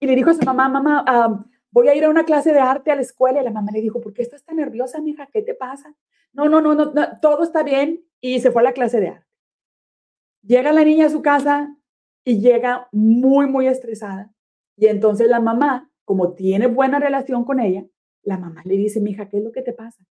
y 0.00 0.06
le 0.06 0.14
dijo 0.14 0.30
a 0.30 0.34
su 0.34 0.44
mamá, 0.44 0.68
mamá, 0.68 1.46
voy 1.70 1.88
a 1.88 1.94
ir 1.94 2.04
a 2.04 2.10
una 2.10 2.24
clase 2.24 2.52
de 2.52 2.60
arte 2.60 2.90
a 2.90 2.96
la 2.96 3.02
escuela. 3.02 3.40
Y 3.40 3.44
la 3.44 3.50
mamá 3.50 3.72
le 3.72 3.80
dijo, 3.80 4.00
¿por 4.00 4.12
qué 4.12 4.22
estás 4.22 4.44
tan 4.44 4.56
nerviosa, 4.56 5.00
mija? 5.00 5.26
¿Qué 5.32 5.42
te 5.42 5.54
pasa? 5.54 5.94
No, 6.32 6.48
no, 6.48 6.60
no, 6.60 6.74
no, 6.74 6.92
todo 7.20 7.42
está 7.42 7.62
bien. 7.62 8.04
Y 8.20 8.40
se 8.40 8.50
fue 8.50 8.62
a 8.62 8.64
la 8.64 8.72
clase 8.72 9.00
de 9.00 9.08
arte. 9.08 9.26
Llega 10.42 10.72
la 10.72 10.84
niña 10.84 11.06
a 11.06 11.10
su 11.10 11.22
casa 11.22 11.74
y 12.24 12.40
llega 12.40 12.88
muy, 12.92 13.46
muy 13.46 13.66
estresada. 13.66 14.32
Y 14.76 14.86
entonces 14.86 15.28
la 15.28 15.40
mamá, 15.40 15.90
como 16.04 16.34
tiene 16.34 16.66
buena 16.66 16.98
relación 16.98 17.44
con 17.44 17.60
ella, 17.60 17.84
la 18.22 18.36
mamá 18.36 18.62
le 18.64 18.76
dice, 18.76 19.00
mija, 19.00 19.28
¿qué 19.28 19.38
es 19.38 19.44
lo 19.44 19.52
que 19.52 19.62
te 19.62 19.72
pasa? 19.72 20.04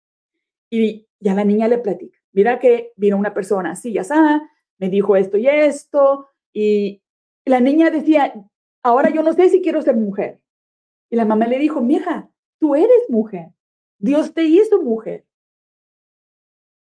Y 0.70 1.08
ya 1.20 1.34
la 1.34 1.44
niña 1.44 1.68
le 1.68 1.80
platica, 1.80 2.18
mira 2.32 2.60
que 2.60 2.94
vino 2.96 3.18
una 3.18 3.34
persona 3.34 3.72
así, 3.72 3.94
ya 3.94 4.02
está, 4.02 4.42
me 4.78 4.90
dijo 4.90 5.16
esto 5.16 5.38
y 5.38 5.48
esto, 5.48 6.28
y 6.54 7.02
la 7.46 7.60
niña 7.60 7.90
decía, 7.90 8.34
ahora 8.84 9.10
yo 9.10 9.24
no 9.24 9.34
sé 9.34 9.50
si 9.50 9.62
quiero 9.62 9.82
ser 9.82 9.96
mujer. 9.96 10.40
Y 11.10 11.16
la 11.16 11.26
mamá 11.26 11.48
le 11.48 11.60
dijo, 11.60 11.82
mija, 11.82 12.30
tú 12.60 12.76
eres 12.76 13.10
mujer, 13.10 13.52
Dios 14.00 14.34
te 14.34 14.44
hizo 14.44 14.82
mujer. 14.82 15.26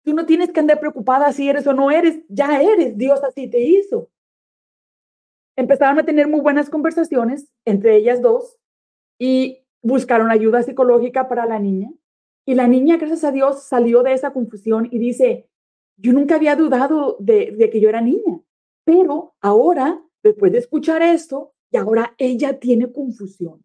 Tú 0.05 0.15
no 0.15 0.27
tienes 0.27 0.51
que 0.51 0.61
andar 0.61 0.81
preocupada 0.81 1.33
si 1.33 1.49
eres 1.49 1.67
o 1.67 1.73
no 1.73 1.91
eres, 1.91 2.21
ya 2.29 2.61
eres, 2.61 2.97
Dios 2.99 3.23
así 3.23 3.49
te 3.49 3.61
hizo. 3.61 4.11
Empezaron 5.57 5.99
a 5.99 6.05
tener 6.05 6.29
muy 6.29 6.41
buenas 6.41 6.71
conversaciones 6.71 7.53
entre 7.65 7.97
ellas 7.97 8.21
dos 8.21 8.59
y 9.19 9.65
buscaron 9.83 10.31
ayuda 10.31 10.63
psicológica 10.63 11.29
para 11.29 11.47
la 11.47 11.59
niña. 11.59 11.93
Y 12.45 12.55
la 12.55 12.67
niña, 12.67 12.97
gracias 12.97 13.23
a 13.23 13.31
Dios, 13.31 13.63
salió 13.63 14.03
de 14.03 14.15
esa 14.15 14.33
confusión 14.33 14.89
y 14.91 14.99
dice, 14.99 15.49
yo 15.97 16.13
nunca 16.13 16.35
había 16.35 16.57
dudado 16.57 17.17
de, 17.21 17.53
de 17.53 17.71
que 17.71 17.81
yo 17.81 17.89
era 17.89 18.01
niña, 18.01 18.41
pero 18.85 19.35
ahora, 19.41 20.03
después 20.23 20.53
de 20.53 20.59
escuchar 20.59 21.03
esto, 21.03 21.55
y 21.71 21.77
ahora 21.77 22.15
ella 22.19 22.59
tiene 22.59 22.93
confusión. 22.93 23.65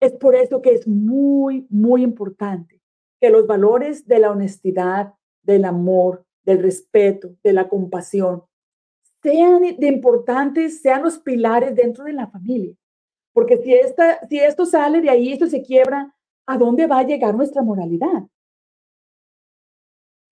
Es 0.00 0.12
por 0.12 0.34
eso 0.34 0.62
que 0.62 0.72
es 0.72 0.88
muy, 0.88 1.66
muy 1.70 2.02
importante 2.02 2.80
que 3.20 3.30
los 3.30 3.46
valores 3.46 4.06
de 4.06 4.18
la 4.18 4.30
honestidad, 4.30 5.14
del 5.42 5.64
amor, 5.64 6.24
del 6.44 6.62
respeto, 6.62 7.36
de 7.42 7.52
la 7.52 7.68
compasión, 7.68 8.44
sean 9.22 9.60
de 9.60 9.86
importantes, 9.86 10.80
sean 10.80 11.02
los 11.02 11.18
pilares 11.18 11.74
dentro 11.74 12.04
de 12.04 12.14
la 12.14 12.26
familia. 12.28 12.74
Porque 13.32 13.58
si, 13.58 13.74
esta, 13.74 14.26
si 14.28 14.38
esto 14.38 14.64
sale 14.64 15.00
de 15.00 15.10
ahí, 15.10 15.32
esto 15.32 15.46
se 15.46 15.62
quiebra, 15.62 16.16
¿a 16.46 16.58
dónde 16.58 16.86
va 16.86 17.00
a 17.00 17.06
llegar 17.06 17.34
nuestra 17.34 17.62
moralidad? 17.62 18.26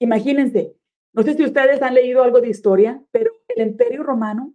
Imagínense, 0.00 0.77
no 1.12 1.22
sé 1.22 1.34
si 1.34 1.44
ustedes 1.44 1.82
han 1.82 1.94
leído 1.94 2.22
algo 2.22 2.40
de 2.40 2.48
historia, 2.48 3.02
pero 3.10 3.32
el 3.48 3.66
imperio 3.66 4.02
romano, 4.02 4.54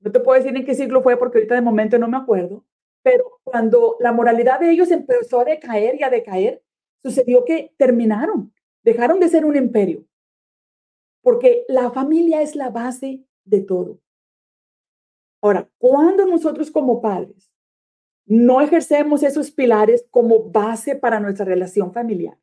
no 0.00 0.12
te 0.12 0.20
puedo 0.20 0.40
decir 0.40 0.56
en 0.56 0.64
qué 0.64 0.74
siglo 0.74 1.02
fue 1.02 1.16
porque 1.16 1.38
ahorita 1.38 1.54
de 1.54 1.60
momento 1.60 1.98
no 1.98 2.08
me 2.08 2.16
acuerdo, 2.16 2.64
pero 3.02 3.40
cuando 3.44 3.96
la 4.00 4.12
moralidad 4.12 4.60
de 4.60 4.70
ellos 4.70 4.90
empezó 4.90 5.40
a 5.40 5.44
decaer 5.44 5.96
y 5.98 6.02
a 6.02 6.10
decaer, 6.10 6.62
sucedió 7.02 7.44
que 7.44 7.74
terminaron 7.76 8.54
dejaron 8.84 9.18
de 9.18 9.28
ser 9.28 9.44
un 9.44 9.56
imperio, 9.56 10.06
porque 11.22 11.64
la 11.68 11.90
familia 11.90 12.42
es 12.42 12.54
la 12.54 12.68
base 12.68 13.24
de 13.44 13.60
todo. 13.62 13.98
Ahora, 15.42 15.68
cuando 15.78 16.26
nosotros 16.26 16.70
como 16.70 17.00
padres 17.00 17.50
no 18.26 18.60
ejercemos 18.60 19.22
esos 19.22 19.50
pilares 19.50 20.06
como 20.10 20.50
base 20.50 20.96
para 20.96 21.20
nuestra 21.20 21.44
relación 21.44 21.92
familiar, 21.92 22.38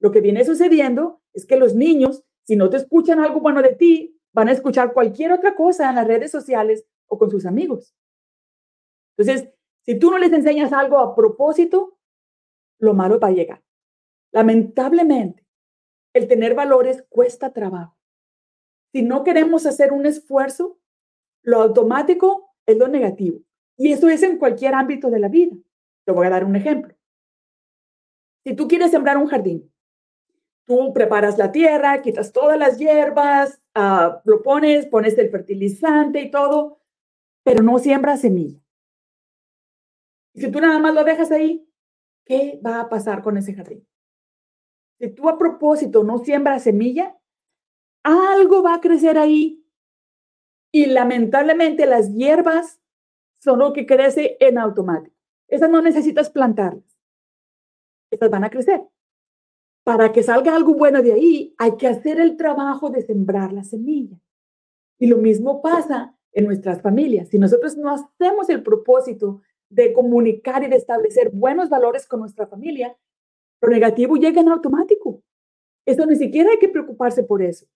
lo 0.00 0.10
que 0.10 0.20
viene 0.20 0.44
sucediendo 0.44 1.20
es 1.32 1.46
que 1.46 1.56
los 1.56 1.74
niños, 1.74 2.24
si 2.44 2.56
no 2.56 2.68
te 2.70 2.78
escuchan 2.78 3.20
algo 3.20 3.40
bueno 3.40 3.62
de 3.62 3.74
ti, 3.74 4.18
van 4.32 4.48
a 4.48 4.52
escuchar 4.52 4.92
cualquier 4.92 5.32
otra 5.32 5.54
cosa 5.54 5.88
en 5.88 5.96
las 5.96 6.06
redes 6.06 6.30
sociales 6.30 6.86
o 7.06 7.18
con 7.18 7.30
sus 7.30 7.46
amigos. 7.46 7.94
Entonces, 9.16 9.50
si 9.82 9.98
tú 9.98 10.10
no 10.10 10.18
les 10.18 10.32
enseñas 10.32 10.72
algo 10.72 10.98
a 10.98 11.14
propósito, 11.14 11.98
lo 12.78 12.94
malo 12.94 13.18
va 13.20 13.28
a 13.28 13.32
llegar. 13.32 13.62
Lamentablemente, 14.32 15.46
el 16.14 16.28
tener 16.28 16.54
valores 16.54 17.04
cuesta 17.08 17.52
trabajo. 17.52 17.96
Si 18.92 19.02
no 19.02 19.24
queremos 19.24 19.66
hacer 19.66 19.92
un 19.92 20.06
esfuerzo, 20.06 20.78
lo 21.42 21.62
automático 21.62 22.54
es 22.66 22.76
lo 22.76 22.88
negativo. 22.88 23.40
Y 23.76 23.92
eso 23.92 24.08
es 24.08 24.22
en 24.22 24.38
cualquier 24.38 24.74
ámbito 24.74 25.10
de 25.10 25.18
la 25.18 25.28
vida. 25.28 25.56
Te 26.04 26.12
voy 26.12 26.26
a 26.26 26.30
dar 26.30 26.44
un 26.44 26.56
ejemplo. 26.56 26.94
Si 28.44 28.54
tú 28.54 28.68
quieres 28.68 28.90
sembrar 28.90 29.16
un 29.16 29.26
jardín, 29.26 29.71
tú 30.66 30.92
preparas 30.92 31.38
la 31.38 31.52
tierra, 31.52 32.02
quitas 32.02 32.32
todas 32.32 32.58
las 32.58 32.78
hierbas, 32.78 33.60
uh, 33.76 34.20
lo 34.24 34.42
pones, 34.42 34.86
pones 34.86 35.16
el 35.18 35.30
fertilizante 35.30 36.20
y 36.20 36.30
todo, 36.30 36.80
pero 37.44 37.62
no 37.62 37.78
siembras 37.78 38.20
semilla. 38.20 38.60
Y 40.34 40.40
si 40.40 40.50
tú 40.50 40.60
nada 40.60 40.78
más 40.78 40.94
lo 40.94 41.04
dejas 41.04 41.30
ahí, 41.30 41.68
¿qué 42.24 42.60
va 42.64 42.80
a 42.80 42.88
pasar 42.88 43.22
con 43.22 43.36
ese 43.36 43.54
jardín? 43.54 43.86
si 45.02 45.08
tú 45.08 45.28
a 45.28 45.36
propósito 45.36 46.04
no 46.04 46.18
siembras 46.18 46.62
semilla, 46.62 47.18
algo 48.04 48.62
va 48.62 48.74
a 48.76 48.80
crecer 48.80 49.18
ahí. 49.18 49.66
Y 50.70 50.86
lamentablemente 50.86 51.86
las 51.86 52.14
hierbas 52.14 52.80
son 53.40 53.58
lo 53.58 53.72
que 53.72 53.84
crece 53.84 54.36
en 54.38 54.58
automático. 54.58 55.16
Esas 55.48 55.70
no 55.70 55.82
necesitas 55.82 56.30
plantarlas. 56.30 56.84
Esas 58.12 58.30
van 58.30 58.44
a 58.44 58.50
crecer. 58.50 58.80
Para 59.84 60.12
que 60.12 60.22
salga 60.22 60.54
algo 60.54 60.74
bueno 60.74 61.02
de 61.02 61.12
ahí, 61.12 61.54
hay 61.58 61.76
que 61.76 61.88
hacer 61.88 62.20
el 62.20 62.36
trabajo 62.36 62.90
de 62.90 63.02
sembrar 63.02 63.52
la 63.52 63.64
semilla. 63.64 64.18
Y 64.98 65.06
lo 65.06 65.18
mismo 65.18 65.60
pasa 65.60 66.16
en 66.32 66.44
nuestras 66.44 66.80
familias. 66.80 67.28
Si 67.28 67.38
nosotros 67.38 67.76
no 67.76 67.90
hacemos 67.90 68.48
el 68.48 68.62
propósito 68.62 69.42
de 69.68 69.92
comunicar 69.92 70.62
y 70.62 70.68
de 70.68 70.76
establecer 70.76 71.30
buenos 71.30 71.68
valores 71.68 72.06
con 72.06 72.20
nuestra 72.20 72.46
familia, 72.46 72.96
lo 73.60 73.68
negativo 73.68 74.16
llega 74.16 74.40
en 74.40 74.48
automático. 74.48 75.22
Eso 75.84 76.06
ni 76.06 76.16
siquiera 76.16 76.50
hay 76.50 76.58
que 76.58 76.68
preocuparse 76.68 77.24
por 77.24 77.42
eso. 77.42 77.66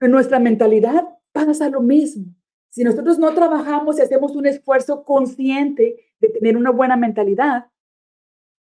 En 0.00 0.10
nuestra 0.10 0.38
mentalidad 0.38 1.06
pasa 1.32 1.68
lo 1.68 1.80
mismo. 1.80 2.34
Si 2.70 2.84
nosotros 2.84 3.18
no 3.18 3.34
trabajamos 3.34 3.98
y 3.98 4.02
hacemos 4.02 4.34
un 4.34 4.46
esfuerzo 4.46 5.04
consciente 5.04 5.96
de 6.20 6.28
tener 6.28 6.56
una 6.56 6.70
buena 6.70 6.96
mentalidad, 6.96 7.66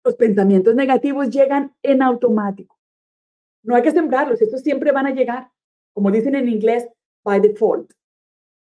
los 0.04 0.14
pensamientos 0.16 0.74
negativos 0.74 1.30
llegan 1.30 1.74
en 1.82 2.02
automático. 2.02 2.78
No 3.62 3.74
hay 3.74 3.82
que 3.82 3.90
sembrarlos, 3.90 4.42
estos 4.42 4.60
siempre 4.60 4.92
van 4.92 5.06
a 5.06 5.14
llegar, 5.14 5.50
como 5.94 6.10
dicen 6.10 6.34
en 6.34 6.48
inglés, 6.48 6.86
by 7.24 7.40
default. 7.40 7.90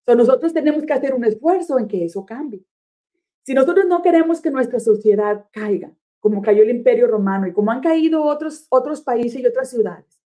Entonces 0.06 0.28
nosotros 0.28 0.54
tenemos 0.54 0.86
que 0.86 0.94
hacer 0.94 1.14
un 1.14 1.26
esfuerzo 1.26 1.78
en 1.78 1.88
que 1.88 2.06
eso 2.06 2.26
cambie. 2.26 2.64
Si 3.44 3.54
nosotros 3.54 3.86
no 3.88 4.02
queremos 4.02 4.40
que 4.40 4.50
nuestra 4.50 4.80
sociedad 4.80 5.46
caiga, 5.52 5.94
como 6.20 6.42
cayó 6.42 6.64
el 6.64 6.70
imperio 6.70 7.08
romano 7.08 7.48
y 7.48 7.54
como 7.54 7.72
han 7.72 7.82
caído 7.82 8.24
otros, 8.24 8.66
otros 8.70 9.02
países 9.02 9.42
y 9.42 9.46
otras 9.46 9.70
ciudades, 9.70 10.22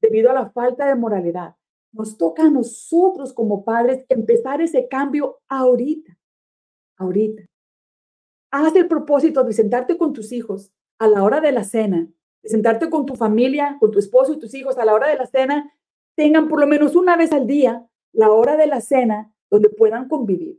debido 0.00 0.30
a 0.30 0.34
la 0.34 0.50
falta 0.50 0.86
de 0.86 0.94
moralidad. 0.94 1.56
Nos 1.92 2.16
toca 2.16 2.44
a 2.44 2.50
nosotros 2.50 3.32
como 3.32 3.64
padres 3.64 4.04
empezar 4.08 4.60
ese 4.60 4.86
cambio 4.88 5.40
ahorita, 5.48 6.16
ahorita. 6.96 7.48
Haz 8.50 8.76
el 8.76 8.88
propósito 8.88 9.44
de 9.44 9.52
sentarte 9.52 9.96
con 9.96 10.12
tus 10.12 10.32
hijos 10.32 10.72
a 10.98 11.08
la 11.08 11.22
hora 11.22 11.40
de 11.40 11.52
la 11.52 11.64
cena, 11.64 12.08
de 12.42 12.48
sentarte 12.48 12.88
con 12.88 13.06
tu 13.06 13.14
familia, 13.16 13.76
con 13.80 13.90
tu 13.90 13.98
esposo 13.98 14.32
y 14.32 14.38
tus 14.38 14.54
hijos 14.54 14.78
a 14.78 14.84
la 14.84 14.94
hora 14.94 15.08
de 15.08 15.16
la 15.16 15.26
cena, 15.26 15.72
tengan 16.14 16.48
por 16.48 16.60
lo 16.60 16.66
menos 16.66 16.96
una 16.96 17.16
vez 17.16 17.32
al 17.32 17.46
día 17.46 17.86
la 18.12 18.30
hora 18.30 18.56
de 18.56 18.66
la 18.66 18.80
cena 18.80 19.32
donde 19.50 19.68
puedan 19.68 20.08
convivir. 20.08 20.58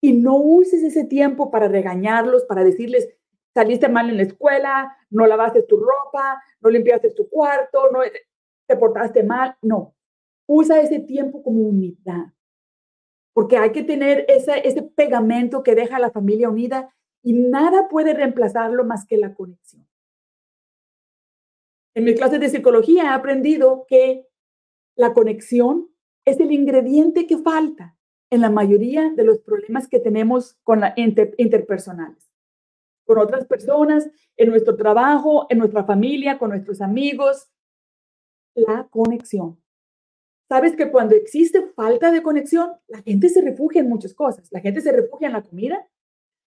Y 0.00 0.12
no 0.12 0.36
uses 0.36 0.82
ese 0.82 1.04
tiempo 1.04 1.50
para 1.50 1.68
regañarlos, 1.68 2.44
para 2.44 2.62
decirles, 2.62 3.08
saliste 3.54 3.88
mal 3.88 4.08
en 4.10 4.18
la 4.18 4.22
escuela, 4.22 4.96
no 5.10 5.26
lavaste 5.26 5.62
tu 5.62 5.78
ropa, 5.78 6.42
no 6.60 6.70
limpiaste 6.70 7.10
tu 7.10 7.28
cuarto, 7.28 7.90
no 7.90 8.00
te 8.66 8.76
portaste 8.76 9.22
mal. 9.22 9.56
No, 9.62 9.94
usa 10.46 10.80
ese 10.80 11.00
tiempo 11.00 11.42
como 11.42 11.60
unidad, 11.60 12.26
porque 13.32 13.56
hay 13.56 13.72
que 13.72 13.82
tener 13.82 14.24
ese, 14.28 14.66
ese 14.66 14.82
pegamento 14.82 15.62
que 15.62 15.74
deja 15.74 15.96
a 15.96 16.00
la 16.00 16.10
familia 16.10 16.50
unida 16.50 16.94
y 17.26 17.32
nada 17.32 17.88
puede 17.88 18.14
reemplazarlo 18.14 18.84
más 18.84 19.04
que 19.04 19.16
la 19.16 19.34
conexión. 19.34 19.84
En 21.96 22.04
mis 22.04 22.14
clases 22.14 22.38
de 22.38 22.48
psicología 22.48 23.02
he 23.02 23.08
aprendido 23.08 23.84
que 23.88 24.28
la 24.94 25.12
conexión 25.12 25.88
es 26.24 26.38
el 26.38 26.52
ingrediente 26.52 27.26
que 27.26 27.38
falta 27.38 27.96
en 28.30 28.42
la 28.42 28.50
mayoría 28.50 29.10
de 29.10 29.24
los 29.24 29.40
problemas 29.40 29.88
que 29.88 29.98
tenemos 29.98 30.54
con 30.62 30.78
la 30.78 30.94
interpersonales 30.96 32.30
con 33.04 33.18
otras 33.18 33.46
personas, 33.46 34.08
en 34.36 34.50
nuestro 34.50 34.76
trabajo, 34.76 35.46
en 35.48 35.58
nuestra 35.58 35.84
familia, 35.84 36.38
con 36.38 36.50
nuestros 36.50 36.80
amigos. 36.80 37.48
La 38.54 38.86
conexión. 38.88 39.60
Sabes 40.48 40.76
que 40.76 40.90
cuando 40.90 41.14
existe 41.16 41.62
falta 41.74 42.10
de 42.12 42.22
conexión, 42.22 42.72
la 42.86 43.02
gente 43.02 43.28
se 43.28 43.42
refugia 43.42 43.80
en 43.80 43.88
muchas 43.88 44.14
cosas. 44.14 44.48
La 44.52 44.60
gente 44.60 44.80
se 44.80 44.92
refugia 44.92 45.26
en 45.26 45.34
la 45.34 45.42
comida, 45.42 45.88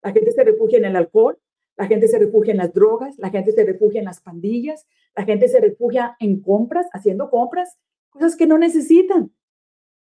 la 0.02 0.12
gente 0.12 0.32
se 0.32 0.44
refugia 0.44 0.78
en 0.78 0.84
el 0.84 0.96
alcohol, 0.96 1.38
la 1.76 1.87
gente 1.87 2.08
se 2.08 2.18
refugia 2.18 2.50
en 2.50 2.58
las 2.58 2.72
drogas, 2.72 3.16
la 3.18 3.30
gente 3.30 3.52
se 3.52 3.64
refugia 3.64 4.00
en 4.00 4.06
las 4.06 4.20
pandillas, 4.20 4.87
la 5.14 5.24
gente 5.24 5.48
se 5.48 5.61
refugia 5.61 6.16
en 6.18 6.40
compras, 6.42 6.87
haciendo 6.92 7.30
compras, 7.30 7.78
cosas 8.11 8.37
que 8.37 8.46
no 8.46 8.58
necesitan, 8.58 9.32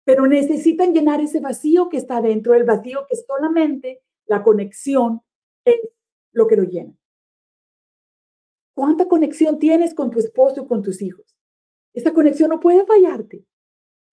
pero 0.05 0.27
necesitan 0.27 0.95
llenar 0.95 1.21
ese 1.21 1.41
vacío 1.41 1.89
que 1.89 1.99
está 1.99 2.21
dentro 2.21 2.55
del 2.55 2.65
vacío 2.65 3.07
que 3.09 3.17
solamente 3.17 4.03
la 4.27 4.43
conexión 4.43 5.21
es 5.65 5.77
lo 6.33 6.47
que 6.47 6.57
lo 6.57 6.63
llena. 6.65 6.97
¿Cuánta 8.75 9.09
conexión 9.09 9.59
tienes 9.59 9.95
con 9.95 10.11
tu 10.11 10.19
esposo 10.19 10.63
y 10.63 10.67
con 10.67 10.83
tus 10.83 11.01
hijos? 11.03 11.37
Esa 11.95 12.13
conexión 12.13 12.51
no 12.51 12.61
puede 12.61 12.85
fallarte. 12.85 13.45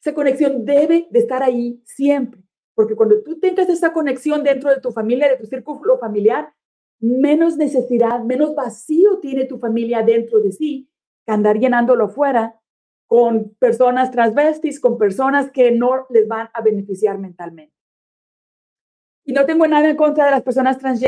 Esa 0.02 0.14
conexión 0.14 0.66
debe 0.66 1.08
de 1.12 1.20
estar 1.20 1.44
ahí 1.44 1.82
siempre, 1.86 2.43
porque 2.76 2.96
cuando 2.96 3.22
tú 3.22 3.40
tengas 3.40 3.70
esa 3.70 3.94
conexión 3.94 4.44
dentro 4.44 4.70
de 4.70 4.82
tu 4.82 4.92
familia, 4.92 5.30
de 5.30 5.38
tu 5.38 5.46
círculo 5.46 5.98
familiar, 6.00 6.54
menos 7.00 7.58
necesidad, 7.58 8.24
menos 8.24 8.56
vacío 8.56 9.20
tiene 9.20 9.46
tu 9.46 9.60
familia 9.60 10.02
dentro 10.02 10.40
de 10.40 10.52
sí 10.52 10.90
que 11.26 11.32
andar 11.32 11.60
llenándolo 11.60 12.06
afuera 12.06 12.60
con 13.08 13.54
personas 13.60 14.12
transvestis, 14.12 14.80
con 14.80 14.98
personas 14.98 15.52
que 15.52 15.72
no 15.72 16.08
les 16.10 16.28
van 16.28 16.50
a 16.54 16.62
beneficiar 16.62 17.20
mentalmente. 17.20 17.74
Y 19.26 19.34
no 19.34 19.46
tengo 19.46 19.68
nada 19.68 19.90
en 19.90 19.96
contra 19.96 20.26
de 20.26 20.32
las 20.32 20.42
personas 20.42 20.78
trans, 20.80 21.02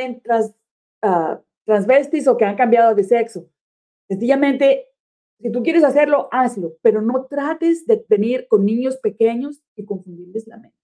uh, 1.03 1.37
transvestis 1.65 2.27
o 2.27 2.37
que 2.37 2.45
han 2.45 2.55
cambiado 2.55 2.93
de 2.93 3.03
sexo. 3.03 3.49
Sencillamente, 4.07 4.87
si 5.41 5.51
tú 5.51 5.63
quieres 5.63 5.83
hacerlo, 5.83 6.29
hazlo, 6.31 6.77
pero 6.81 7.01
no 7.01 7.25
trates 7.25 7.85
de 7.85 8.05
venir 8.07 8.47
con 8.47 8.65
niños 8.65 8.97
pequeños 8.97 9.63
y 9.75 9.83
confundirles 9.83 10.47
la 10.47 10.57
mente. 10.57 10.74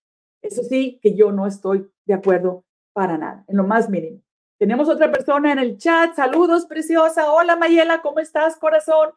Eso 0.42 0.64
sí 0.64 1.00
que 1.02 1.16
yo 1.16 1.32
no 1.32 1.48
estoy 1.48 1.88
de 2.06 2.14
acuerdo 2.14 2.64
para 2.94 3.18
nada, 3.18 3.46
en 3.48 3.58
lo 3.58 3.64
más 3.64 3.90
mínimo. 3.90 4.22
Tenemos 4.58 4.90
otra 4.90 5.12
persona 5.12 5.52
en 5.52 5.60
el 5.60 5.78
chat. 5.78 6.14
Saludos, 6.16 6.66
preciosa. 6.66 7.32
Hola, 7.32 7.56
Mayela, 7.56 8.02
¿cómo 8.02 8.20
estás, 8.20 8.58
corazón? 8.58 9.10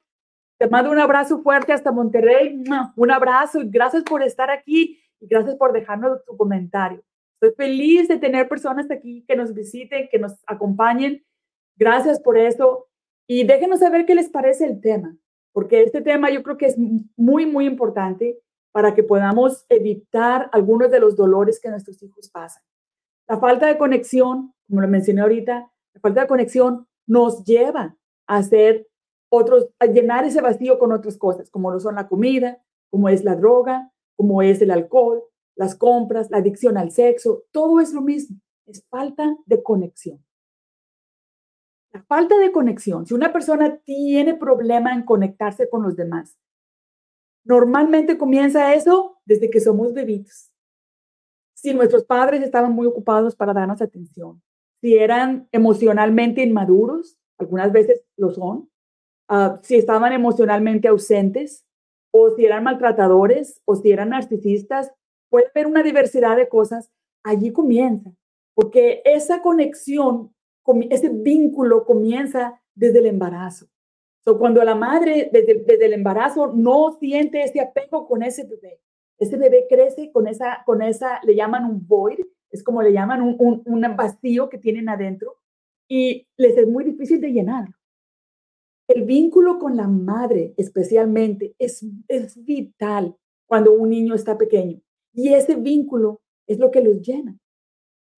Te 0.59 0.69
mando 0.69 0.91
un 0.91 0.99
abrazo 0.99 1.43
fuerte 1.43 1.73
hasta 1.73 1.93
Monterrey. 1.93 2.65
Un 2.97 3.11
abrazo 3.11 3.61
y 3.61 3.69
gracias 3.69 4.05
por 4.05 4.23
estar 4.23 4.51
aquí 4.51 5.01
y 5.21 5.27
gracias 5.27 5.57
por 5.57 5.73
dejarnos 5.73 6.25
tu 6.25 6.37
comentario. 6.37 7.03
Estoy 7.35 7.55
feliz 7.57 8.09
de 8.09 8.19
tener 8.19 8.49
personas 8.49 8.91
aquí 8.91 9.25
que 9.29 9.37
nos 9.37 9.53
visiten, 9.53 10.09
que 10.11 10.19
nos 10.19 10.33
acompañen. 10.47 11.23
Gracias 11.77 12.21
por 12.21 12.39
eso. 12.39 12.87
Y 13.27 13.45
déjenos 13.45 13.81
saber 13.81 14.07
qué 14.07 14.15
les 14.15 14.31
parece 14.31 14.65
el 14.65 14.81
tema, 14.81 15.17
porque 15.53 15.83
este 15.83 16.01
tema 16.01 16.31
yo 16.31 16.43
creo 16.43 16.57
que 16.57 16.67
es 16.67 16.79
muy, 16.79 17.45
muy 17.45 17.67
importante 17.67 18.39
para 18.75 18.93
que 18.93 19.05
podamos 19.05 19.65
evitar 19.69 20.51
algunos 20.51 20.91
de 20.91 20.99
los 20.99 21.15
dolores 21.15 21.61
que 21.61 21.71
nuestros 21.71 22.03
hijos 22.03 22.29
pasan. 22.29 22.61
La 23.29 23.39
falta 23.39 23.67
de 23.67 23.79
conexión, 23.79 24.53
como 24.67 24.81
lo 24.81 24.89
mencioné 24.89 25.21
ahorita, 25.21 25.71
la 25.93 26.01
falta 26.01 26.23
de 26.23 26.27
conexión 26.27 26.89
nos 27.07 27.45
lleva 27.45 27.97
a 28.27 28.37
hacer 28.37 28.89
otros, 29.29 29.69
a 29.79 29.87
llenar 29.87 30.25
ese 30.25 30.41
vacío 30.41 30.81
con 30.81 30.91
otras 30.91 31.17
cosas, 31.17 31.51
como 31.51 31.71
lo 31.71 31.79
son 31.79 31.95
la 31.95 32.09
comida, 32.09 32.65
como 32.91 33.09
es 33.09 33.23
la 33.23 33.37
droga, 33.37 33.93
como 34.17 34.43
es 34.43 34.61
el 34.61 34.73
alcohol, 34.73 35.23
las 35.55 35.77
compras, 35.77 36.29
la 36.33 36.39
adicción 36.39 36.77
al 36.77 36.91
sexo, 36.91 37.45
todo 37.53 37.79
es 37.79 37.93
lo 37.93 38.01
mismo, 38.01 38.41
es 38.67 38.85
falta 38.89 39.37
de 39.47 39.63
conexión. 39.63 40.19
La 41.93 42.03
falta 42.03 42.37
de 42.39 42.51
conexión, 42.51 43.07
si 43.07 43.15
una 43.15 43.33
persona 43.33 43.77
tiene 43.85 44.35
problema 44.35 44.93
en 44.93 45.05
conectarse 45.05 45.71
con 45.71 45.85
los 45.85 45.95
demás, 45.95 46.37
normalmente 47.45 48.19
comienza 48.19 48.75
eso 48.75 49.19
desde 49.25 49.51
que 49.51 49.61
somos 49.61 49.93
bebitos. 49.93 50.51
Si 51.55 51.73
nuestros 51.73 52.05
padres 52.05 52.43
estaban 52.43 52.73
muy 52.73 52.87
ocupados 52.87 53.37
para 53.37 53.55
darnos 53.55 53.81
atención, 53.81 54.43
si 54.81 54.97
eran 54.97 55.49
emocionalmente 55.53 56.43
inmaduros, 56.43 57.17
algunas 57.39 57.73
veces 57.73 58.03
lo 58.17 58.31
son, 58.31 58.69
Ah, 59.29 59.59
si 59.63 59.77
estaban 59.77 60.13
emocionalmente 60.13 60.89
ausentes 60.89 61.65
o 62.13 62.31
si 62.37 62.45
eran 62.45 62.65
maltratadores 62.65 63.63
o 63.65 63.75
si 63.75 63.91
eran 63.91 64.11
narcisistas. 64.11 64.93
Puede 65.31 65.47
haber 65.55 65.67
una 65.67 65.83
diversidad 65.83 66.37
de 66.37 66.49
cosas. 66.49 66.91
Allí 67.23 67.51
comienza, 67.51 68.13
porque 68.55 69.01
esa 69.05 69.41
conexión, 69.41 70.35
ese 70.91 71.09
vínculo 71.09 71.87
comienza 71.87 72.61
desde 72.75 72.99
el 72.99 73.07
embarazo. 73.07 73.67
So, 74.25 74.39
cuando 74.39 74.65
la 74.65 74.75
madre 74.75 75.29
desde, 75.33 75.63
desde, 75.67 75.87
el 75.87 75.93
embarazo 75.93 76.53
no 76.55 76.97
siente 76.99 77.43
ese 77.43 77.61
apego 77.61 78.07
con 78.07 78.23
ese 78.23 78.45
bebé, 78.45 78.81
ese 79.19 79.37
bebé 79.37 79.67
crece 79.69 80.11
con 80.13 80.27
esa, 80.27 80.63
con 80.65 80.83
esa, 80.83 81.21
le 81.25 81.35
llaman 81.35 81.65
un 81.65 81.87
void, 81.87 82.21
es 82.51 82.63
como 82.63 82.83
le 82.83 82.93
llaman 82.93 83.21
un, 83.21 83.37
un, 83.39 83.63
un 83.67 83.97
vacío 83.97 84.49
que 84.49 84.59
tienen 84.59 84.89
adentro 84.89 85.37
y 85.89 86.27
les 86.37 86.57
es 86.57 86.67
muy 86.67 86.85
difícil 86.85 87.21
de 87.21 87.33
llenar. 87.33 87.69
El 88.89 89.05
vínculo 89.05 89.59
con 89.59 89.77
la 89.77 89.89
madre 89.89 90.55
especialmente 90.57 91.55
es, 91.59 91.85
es 92.09 92.43
vital 92.45 93.17
cuando 93.47 93.73
un 93.73 93.91
niño 93.91 94.15
está 94.15 94.37
pequeño 94.37 94.81
y 95.13 95.33
ese 95.35 95.57
vínculo 95.57 96.21
es 96.47 96.59
lo 96.59 96.71
que 96.71 96.83
los 96.83 97.01
llena. 97.01 97.37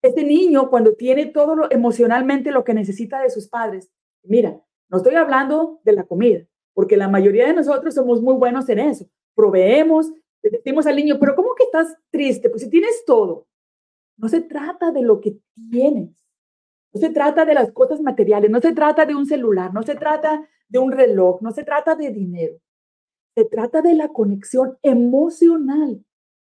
Este 0.03 0.25
niño 0.25 0.71
cuando 0.71 0.95
tiene 0.95 1.27
todo 1.27 1.55
lo, 1.55 1.71
emocionalmente 1.71 2.51
lo 2.53 2.65
que 2.65 2.75
necesita 2.75 3.21
de 3.23 3.31
sus 3.31 3.49
padres, 3.49 3.91
mira, 4.23 4.61
no 4.89 4.99
estoy 4.99 5.15
hablando 5.15 5.81
de 5.85 5.93
la 5.93 6.05
comida, 6.05 6.47
porque 6.75 6.97
la 6.97 7.09
mayoría 7.09 7.47
de 7.47 7.55
nosotros 7.55 7.95
somos 7.95 8.23
muy 8.23 8.35
buenos 8.35 8.69
en 8.69 8.79
eso. 8.79 9.07
Proveemos, 9.35 10.13
le 10.43 10.51
decimos 10.51 10.87
al 10.87 10.97
niño, 10.97 11.19
pero 11.19 11.35
¿cómo 11.35 11.55
que 11.55 11.65
estás 11.65 11.97
triste? 12.11 12.49
Pues 12.51 12.63
si 12.63 12.71
tienes 12.71 13.05
todo. 13.05 13.47
No 14.17 14.29
se 14.29 14.41
trata 14.41 14.93
de 14.93 15.03
lo 15.03 15.21
que 15.21 15.39
tienes. 15.71 16.11
No 16.95 17.01
se 17.01 17.11
trata 17.11 17.45
de 17.45 17.55
las 17.55 17.73
cosas 17.73 18.01
materiales, 18.01 18.51
no 18.51 18.61
se 18.61 18.73
trata 18.73 19.05
de 19.05 19.15
un 19.15 19.27
celular, 19.27 19.75
no 19.75 19.83
se 19.83 19.97
trata 19.97 20.49
de 20.69 20.79
un 20.79 20.93
reloj, 20.93 21.43
no 21.43 21.51
se 21.51 21.65
trata 21.65 21.95
de 21.95 22.11
dinero. 22.11 22.57
Se 23.35 23.45
trata 23.45 23.83
de 23.83 23.95
la 23.95 24.09
conexión 24.09 24.79
emocional, 24.83 26.03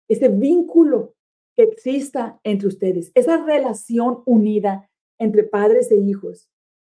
ese 0.07 0.29
vínculo 0.29 1.15
que 1.55 1.63
exista 1.63 2.39
entre 2.43 2.67
ustedes, 2.67 3.11
esa 3.15 3.43
relación 3.43 4.21
unida 4.25 4.87
entre 5.17 5.43
padres 5.43 5.91
e 5.91 5.95
hijos. 5.95 6.47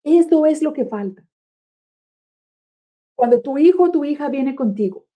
Eso 0.05 0.47
es 0.47 0.63
lo 0.63 0.73
que 0.73 0.85
falta. 0.85 1.25
Cuando 3.15 3.41
tu 3.41 3.59
hijo 3.59 3.85
o 3.85 3.91
tu 3.91 4.05
hija 4.05 4.29
viene 4.29 4.55
contigo 4.55 5.07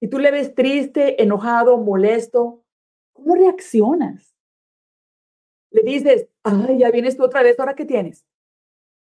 y 0.00 0.08
tú 0.08 0.18
le 0.18 0.30
ves 0.30 0.54
triste, 0.54 1.22
enojado, 1.22 1.78
molesto, 1.78 2.64
¿cómo 3.12 3.36
reaccionas? 3.36 4.34
Le 5.70 5.82
dices, 5.82 6.28
ay, 6.42 6.78
ya 6.78 6.90
vienes 6.90 7.16
tú 7.16 7.24
otra 7.24 7.42
vez, 7.42 7.58
¿ahora 7.58 7.74
qué 7.74 7.84
tienes? 7.84 8.26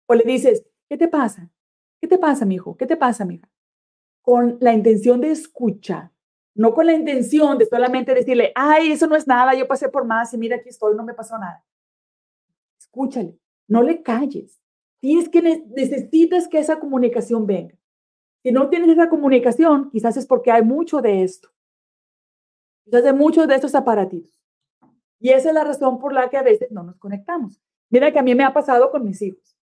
O 0.08 0.16
le 0.16 0.24
dices, 0.24 0.66
¿qué 0.88 0.98
te 0.98 1.08
pasa? 1.08 1.52
¿Qué 2.00 2.08
te 2.08 2.18
pasa, 2.18 2.46
mijo? 2.46 2.78
¿Qué 2.78 2.86
te 2.86 2.96
pasa, 2.96 3.26
mija? 3.26 3.50
Con 4.22 4.58
la 4.62 4.74
intención 4.74 5.22
de 5.22 5.32
escuchar, 5.32 6.12
no 6.56 6.74
con 6.74 6.86
la 6.86 6.94
intención 6.94 7.58
de 7.58 7.66
solamente 7.66 8.14
decirle, 8.14 8.52
ay, 8.56 8.92
eso 8.92 9.08
no 9.08 9.16
es 9.16 9.28
nada, 9.28 9.54
yo 9.54 9.68
pasé 9.68 9.90
por 9.90 10.06
más 10.06 10.34
y 10.34 10.38
mira, 10.38 10.56
aquí 10.56 10.70
estoy, 10.70 10.96
no 10.96 11.04
me 11.04 11.14
pasó 11.14 11.38
nada. 11.38 11.64
Escúchale, 12.80 13.38
no 13.68 13.84
le 13.84 14.02
calles. 14.02 14.62
Tienes 15.06 15.30
que 15.30 15.42
necesitas 15.42 16.48
que 16.48 16.60
esa 16.60 16.80
comunicación 16.80 17.46
venga. 17.46 17.76
Si 18.44 18.52
no 18.52 18.70
tienes 18.70 18.90
esa 18.90 19.10
comunicación, 19.10 19.90
quizás 19.92 20.18
es 20.18 20.26
porque 20.26 20.52
hay 20.52 20.64
mucho 20.64 21.02
de 21.02 21.24
esto. 21.24 21.50
Quizás 22.84 23.06
hay 23.06 23.14
muchos 23.14 23.48
de 23.48 23.56
estos 23.56 23.76
aparatitos. 23.76 24.42
Y 25.20 25.30
esa 25.30 25.50
es 25.50 25.56
la 25.56 25.64
razón 25.64 26.00
por 26.00 26.14
la 26.14 26.30
que 26.30 26.38
a 26.38 26.44
veces 26.44 26.72
no 26.72 26.84
nos 26.84 26.98
conectamos. 26.98 27.62
Mira 27.90 28.12
que 28.12 28.20
a 28.20 28.24
mí 28.24 28.36
me 28.36 28.44
ha 28.44 28.54
pasado 28.54 28.92
con 28.92 29.04
mis 29.04 29.22
hijos 29.22 29.56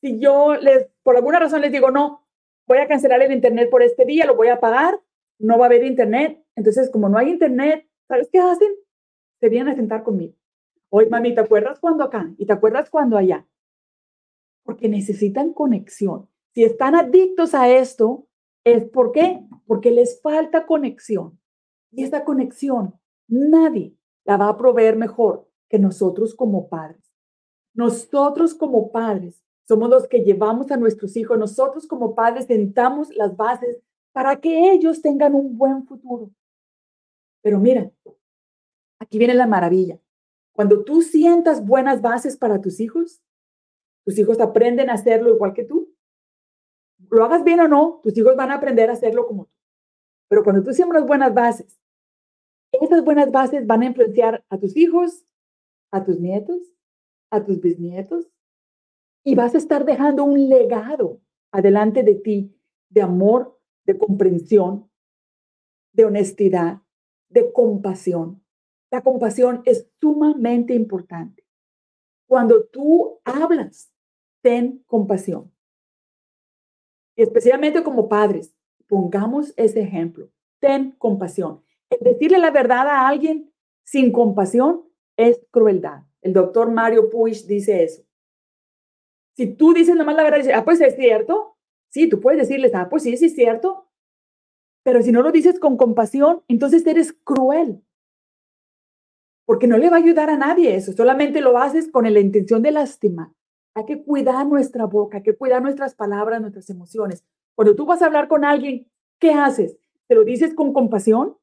si 0.00 0.18
yo 0.18 0.54
les, 0.54 0.88
por 1.02 1.16
alguna 1.16 1.38
razón 1.38 1.60
les 1.60 1.72
digo, 1.72 1.90
no, 1.90 2.26
voy 2.66 2.78
a 2.78 2.88
cancelar 2.88 3.20
el 3.22 3.32
internet 3.32 3.68
por 3.70 3.82
este 3.82 4.04
día, 4.04 4.26
lo 4.26 4.34
voy 4.34 4.48
a 4.48 4.60
pagar, 4.60 4.98
no 5.38 5.58
va 5.58 5.66
a 5.66 5.68
haber 5.68 5.84
internet. 5.84 6.42
Entonces, 6.56 6.90
como 6.90 7.08
no 7.08 7.18
hay 7.18 7.30
internet, 7.30 7.86
¿sabes 8.08 8.28
qué 8.32 8.38
hacen? 8.38 8.72
Se 9.40 9.48
vienen 9.48 9.72
a 9.72 9.76
sentar 9.76 10.02
conmigo. 10.02 10.34
Oye, 10.88 11.08
mami, 11.08 11.34
¿te 11.34 11.40
acuerdas 11.40 11.78
cuando 11.78 12.04
acá? 12.04 12.30
¿Y 12.38 12.46
te 12.46 12.52
acuerdas 12.52 12.90
cuando 12.90 13.16
allá? 13.16 13.46
Porque 14.64 14.88
necesitan 14.88 15.52
conexión. 15.52 16.28
Si 16.54 16.64
están 16.64 16.94
adictos 16.94 17.54
a 17.54 17.68
esto, 17.68 18.26
¿es 18.64 18.84
por 18.84 19.12
qué? 19.12 19.40
Porque 19.66 19.90
les 19.90 20.20
falta 20.20 20.66
conexión. 20.66 21.38
Y 21.92 22.04
esta 22.04 22.24
conexión 22.24 22.94
nadie 23.28 23.96
la 24.24 24.36
va 24.36 24.48
a 24.48 24.56
proveer 24.56 24.96
mejor 24.96 25.48
que 25.68 25.78
nosotros 25.78 26.34
como 26.34 26.68
padres. 26.68 27.12
Nosotros 27.74 28.54
como 28.54 28.90
padres 28.90 29.42
somos 29.66 29.88
los 29.88 30.08
que 30.08 30.24
llevamos 30.24 30.70
a 30.72 30.76
nuestros 30.76 31.16
hijos. 31.16 31.38
Nosotros 31.38 31.86
como 31.86 32.14
padres 32.14 32.46
sentamos 32.46 33.14
las 33.14 33.36
bases 33.36 33.80
para 34.12 34.40
que 34.40 34.72
ellos 34.72 35.00
tengan 35.00 35.34
un 35.34 35.56
buen 35.56 35.86
futuro. 35.86 36.30
Pero 37.42 37.58
mira, 37.58 37.90
aquí 38.98 39.18
viene 39.18 39.34
la 39.34 39.46
maravilla. 39.46 39.98
Cuando 40.52 40.84
tú 40.84 41.02
sientas 41.02 41.64
buenas 41.64 42.02
bases 42.02 42.36
para 42.36 42.60
tus 42.60 42.80
hijos, 42.80 43.22
tus 44.10 44.18
hijos 44.18 44.40
aprenden 44.40 44.90
a 44.90 44.94
hacerlo 44.94 45.32
igual 45.32 45.54
que 45.54 45.62
tú. 45.62 45.94
Lo 47.10 47.24
hagas 47.24 47.44
bien 47.44 47.60
o 47.60 47.68
no, 47.68 48.00
tus 48.02 48.18
hijos 48.18 48.34
van 48.34 48.50
a 48.50 48.56
aprender 48.56 48.90
a 48.90 48.94
hacerlo 48.94 49.24
como 49.24 49.44
tú. 49.44 49.52
Pero 50.28 50.42
cuando 50.42 50.64
tú 50.64 50.72
siembras 50.72 51.06
buenas 51.06 51.32
bases, 51.32 51.80
esas 52.72 53.04
buenas 53.04 53.30
bases 53.30 53.64
van 53.68 53.82
a 53.82 53.86
influenciar 53.86 54.44
a 54.48 54.58
tus 54.58 54.76
hijos, 54.76 55.24
a 55.92 56.02
tus 56.02 56.18
nietos, 56.18 56.58
a 57.30 57.44
tus 57.44 57.60
bisnietos, 57.60 58.26
y 59.24 59.36
vas 59.36 59.54
a 59.54 59.58
estar 59.58 59.84
dejando 59.84 60.24
un 60.24 60.48
legado 60.48 61.20
adelante 61.52 62.02
de 62.02 62.16
ti 62.16 62.56
de 62.88 63.02
amor, 63.02 63.60
de 63.86 63.96
comprensión, 63.96 64.90
de 65.92 66.04
honestidad, 66.04 66.82
de 67.28 67.52
compasión. 67.52 68.42
La 68.90 69.02
compasión 69.02 69.62
es 69.66 69.88
sumamente 70.00 70.74
importante. 70.74 71.46
Cuando 72.26 72.64
tú 72.64 73.20
hablas, 73.24 73.89
ten 74.42 74.82
compasión. 74.86 75.52
Y 77.16 77.22
especialmente 77.22 77.82
como 77.82 78.08
padres, 78.08 78.54
pongamos 78.88 79.52
ese 79.56 79.80
ejemplo. 79.80 80.30
Ten 80.58 80.92
compasión. 80.92 81.62
decirle 82.00 82.38
la 82.38 82.50
verdad 82.50 82.86
a 82.86 83.08
alguien 83.08 83.52
sin 83.84 84.12
compasión 84.12 84.84
es 85.16 85.40
crueldad. 85.50 86.02
El 86.22 86.32
doctor 86.32 86.70
Mario 86.70 87.10
Puig 87.10 87.46
dice 87.46 87.82
eso. 87.84 88.02
Si 89.36 89.46
tú 89.54 89.72
dices 89.72 89.96
nomás 89.96 90.16
la 90.16 90.22
verdad, 90.22 90.38
dices, 90.38 90.54
ah, 90.54 90.64
pues 90.64 90.80
es 90.80 90.94
cierto. 90.96 91.56
Sí, 91.88 92.08
tú 92.08 92.20
puedes 92.20 92.40
decirles, 92.40 92.72
ah, 92.74 92.88
pues 92.88 93.02
sí, 93.02 93.16
sí 93.16 93.26
es 93.26 93.34
cierto. 93.34 93.88
Pero 94.82 95.02
si 95.02 95.12
no 95.12 95.22
lo 95.22 95.32
dices 95.32 95.58
con 95.58 95.76
compasión, 95.76 96.42
entonces 96.48 96.86
eres 96.86 97.12
cruel. 97.12 97.82
Porque 99.44 99.66
no 99.66 99.76
le 99.78 99.90
va 99.90 99.96
a 99.96 100.00
ayudar 100.00 100.30
a 100.30 100.36
nadie 100.36 100.76
eso, 100.76 100.92
solamente 100.92 101.40
lo 101.40 101.58
haces 101.58 101.90
con 101.90 102.12
la 102.12 102.20
intención 102.20 102.62
de 102.62 102.70
lastimar. 102.70 103.30
Hay 103.74 103.84
que 103.84 104.02
cuidar 104.02 104.46
nuestra 104.46 104.86
boca, 104.86 105.18
hay 105.18 105.22
que 105.22 105.36
cuidar 105.36 105.62
nuestras 105.62 105.94
palabras, 105.94 106.40
nuestras 106.40 106.68
emociones. 106.70 107.24
Cuando 107.54 107.76
tú 107.76 107.86
vas 107.86 108.02
a 108.02 108.06
hablar 108.06 108.28
con 108.28 108.44
alguien, 108.44 108.90
¿qué 109.18 109.32
haces? 109.32 109.78
¿Te 110.08 110.14
lo 110.14 110.24
dices 110.24 110.54
con 110.54 110.72
compasión? 110.72 111.36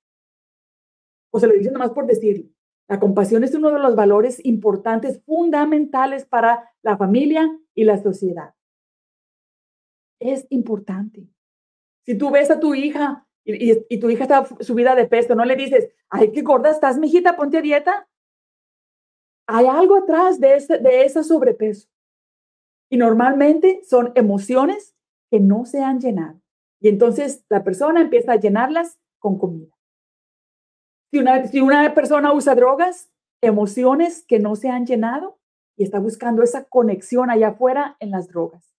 ¿O 1.31 1.39
se 1.39 1.47
lo 1.47 1.53
dices 1.53 1.71
nomás 1.71 1.91
por 1.91 2.05
decirlo? 2.05 2.49
La 2.89 2.99
compasión 2.99 3.43
es 3.43 3.53
uno 3.53 3.71
de 3.71 3.79
los 3.79 3.95
valores 3.95 4.43
importantes, 4.45 5.21
fundamentales 5.25 6.25
para 6.25 6.71
la 6.81 6.97
familia 6.97 7.49
y 7.75 7.83
la 7.83 8.01
sociedad. 8.01 8.53
Es 10.19 10.47
importante. 10.49 11.27
Si 12.05 12.17
tú 12.17 12.31
ves 12.31 12.49
a 12.49 12.59
tu 12.59 12.73
hija 12.73 13.27
y, 13.43 13.99
tu 13.99 14.09
hija 14.09 14.23
está 14.23 14.45
subida 14.61 14.95
de 14.95 15.05
peso, 15.05 15.35
no 15.35 15.45
le 15.45 15.55
dices, 15.55 15.89
ay, 16.09 16.31
qué 16.31 16.41
gorda 16.41 16.71
estás, 16.71 16.97
mijita, 16.97 17.35
ponte 17.35 17.57
a 17.57 17.61
dieta. 17.61 18.07
Hay 19.47 19.65
algo 19.67 19.97
atrás 19.97 20.39
de 20.39 20.55
ese, 20.55 20.79
de 20.79 21.03
ese 21.03 21.23
sobrepeso. 21.23 21.87
Y 22.89 22.97
normalmente 22.97 23.81
son 23.83 24.11
emociones 24.15 24.95
que 25.29 25.39
no 25.39 25.65
se 25.65 25.83
han 25.83 25.99
llenado. 25.99 26.41
Y 26.79 26.89
entonces 26.89 27.45
la 27.49 27.63
persona 27.63 28.01
empieza 28.01 28.33
a 28.33 28.39
llenarlas 28.39 28.99
con 29.19 29.37
comida. 29.37 29.75
Si 31.11 31.19
una, 31.19 31.47
si 31.47 31.61
una 31.61 31.93
persona 31.93 32.33
usa 32.33 32.55
drogas, 32.55 33.09
emociones 33.41 34.25
que 34.25 34.39
no 34.39 34.55
se 34.55 34.69
han 34.69 34.85
llenado 34.85 35.39
y 35.75 35.83
está 35.83 35.99
buscando 35.99 36.43
esa 36.43 36.65
conexión 36.65 37.29
allá 37.29 37.49
afuera 37.49 37.97
en 37.99 38.11
las 38.11 38.27
drogas. 38.27 38.73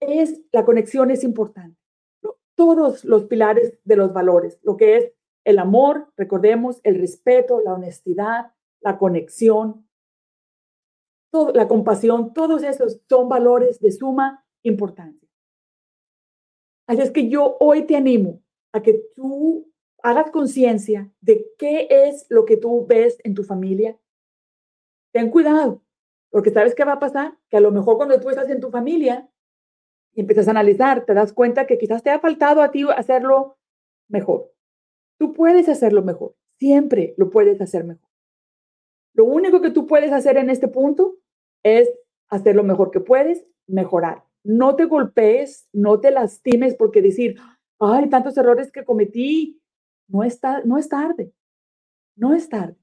Es, 0.00 0.40
la 0.52 0.64
conexión 0.64 1.10
es 1.10 1.24
importante 1.24 1.80
todos 2.60 3.06
los 3.06 3.24
pilares 3.24 3.78
de 3.84 3.96
los 3.96 4.12
valores, 4.12 4.58
lo 4.62 4.76
que 4.76 4.98
es 4.98 5.12
el 5.46 5.58
amor, 5.58 6.12
recordemos, 6.14 6.78
el 6.84 7.00
respeto, 7.00 7.62
la 7.64 7.72
honestidad, 7.72 8.52
la 8.82 8.98
conexión, 8.98 9.88
la 11.54 11.68
compasión, 11.68 12.32
todos 12.32 12.62
esos 12.62 13.00
son 13.08 13.28
valores 13.28 13.80
de 13.80 13.92
suma 13.92 14.44
importancia. 14.62 15.28
Así 16.86 17.02
es 17.02 17.10
que 17.10 17.28
yo 17.28 17.56
hoy 17.60 17.86
te 17.86 17.96
animo 17.96 18.42
a 18.72 18.82
que 18.82 19.00
tú 19.14 19.72
hagas 20.02 20.30
conciencia 20.30 21.12
de 21.20 21.46
qué 21.58 21.86
es 21.88 22.26
lo 22.28 22.44
que 22.44 22.56
tú 22.56 22.86
ves 22.86 23.18
en 23.22 23.34
tu 23.34 23.44
familia. 23.44 23.98
Ten 25.12 25.30
cuidado, 25.30 25.82
porque 26.30 26.50
sabes 26.50 26.74
qué 26.74 26.84
va 26.84 26.94
a 26.94 27.00
pasar, 27.00 27.38
que 27.48 27.56
a 27.56 27.60
lo 27.60 27.70
mejor 27.70 27.96
cuando 27.96 28.18
tú 28.20 28.30
estás 28.30 28.48
en 28.48 28.60
tu 28.60 28.70
familia, 28.70 29.30
y 30.12 30.20
empiezas 30.20 30.48
a 30.48 30.50
analizar, 30.50 31.04
te 31.04 31.14
das 31.14 31.32
cuenta 31.32 31.66
que 31.66 31.78
quizás 31.78 32.02
te 32.02 32.10
ha 32.10 32.18
faltado 32.18 32.62
a 32.62 32.72
ti 32.72 32.84
hacerlo 32.96 33.58
mejor. 34.08 34.52
Tú 35.18 35.32
puedes 35.32 35.68
hacerlo 35.68 36.02
mejor, 36.02 36.34
siempre 36.58 37.14
lo 37.16 37.30
puedes 37.30 37.60
hacer 37.60 37.84
mejor. 37.84 38.10
Lo 39.14 39.24
único 39.24 39.60
que 39.60 39.70
tú 39.70 39.86
puedes 39.86 40.12
hacer 40.12 40.36
en 40.36 40.50
este 40.50 40.66
punto 40.66 41.19
es 41.62 41.90
hacer 42.28 42.56
lo 42.56 42.64
mejor 42.64 42.90
que 42.90 43.00
puedes, 43.00 43.44
mejorar. 43.66 44.24
No 44.42 44.76
te 44.76 44.84
golpees, 44.84 45.68
no 45.72 46.00
te 46.00 46.10
lastimes 46.10 46.74
porque 46.74 47.02
decir, 47.02 47.38
ay, 47.78 48.08
tantos 48.08 48.36
errores 48.36 48.72
que 48.72 48.84
cometí, 48.84 49.60
no, 50.08 50.22
está, 50.22 50.62
no 50.64 50.78
es 50.78 50.88
tarde, 50.88 51.32
no 52.16 52.34
es 52.34 52.48
tarde. 52.48 52.76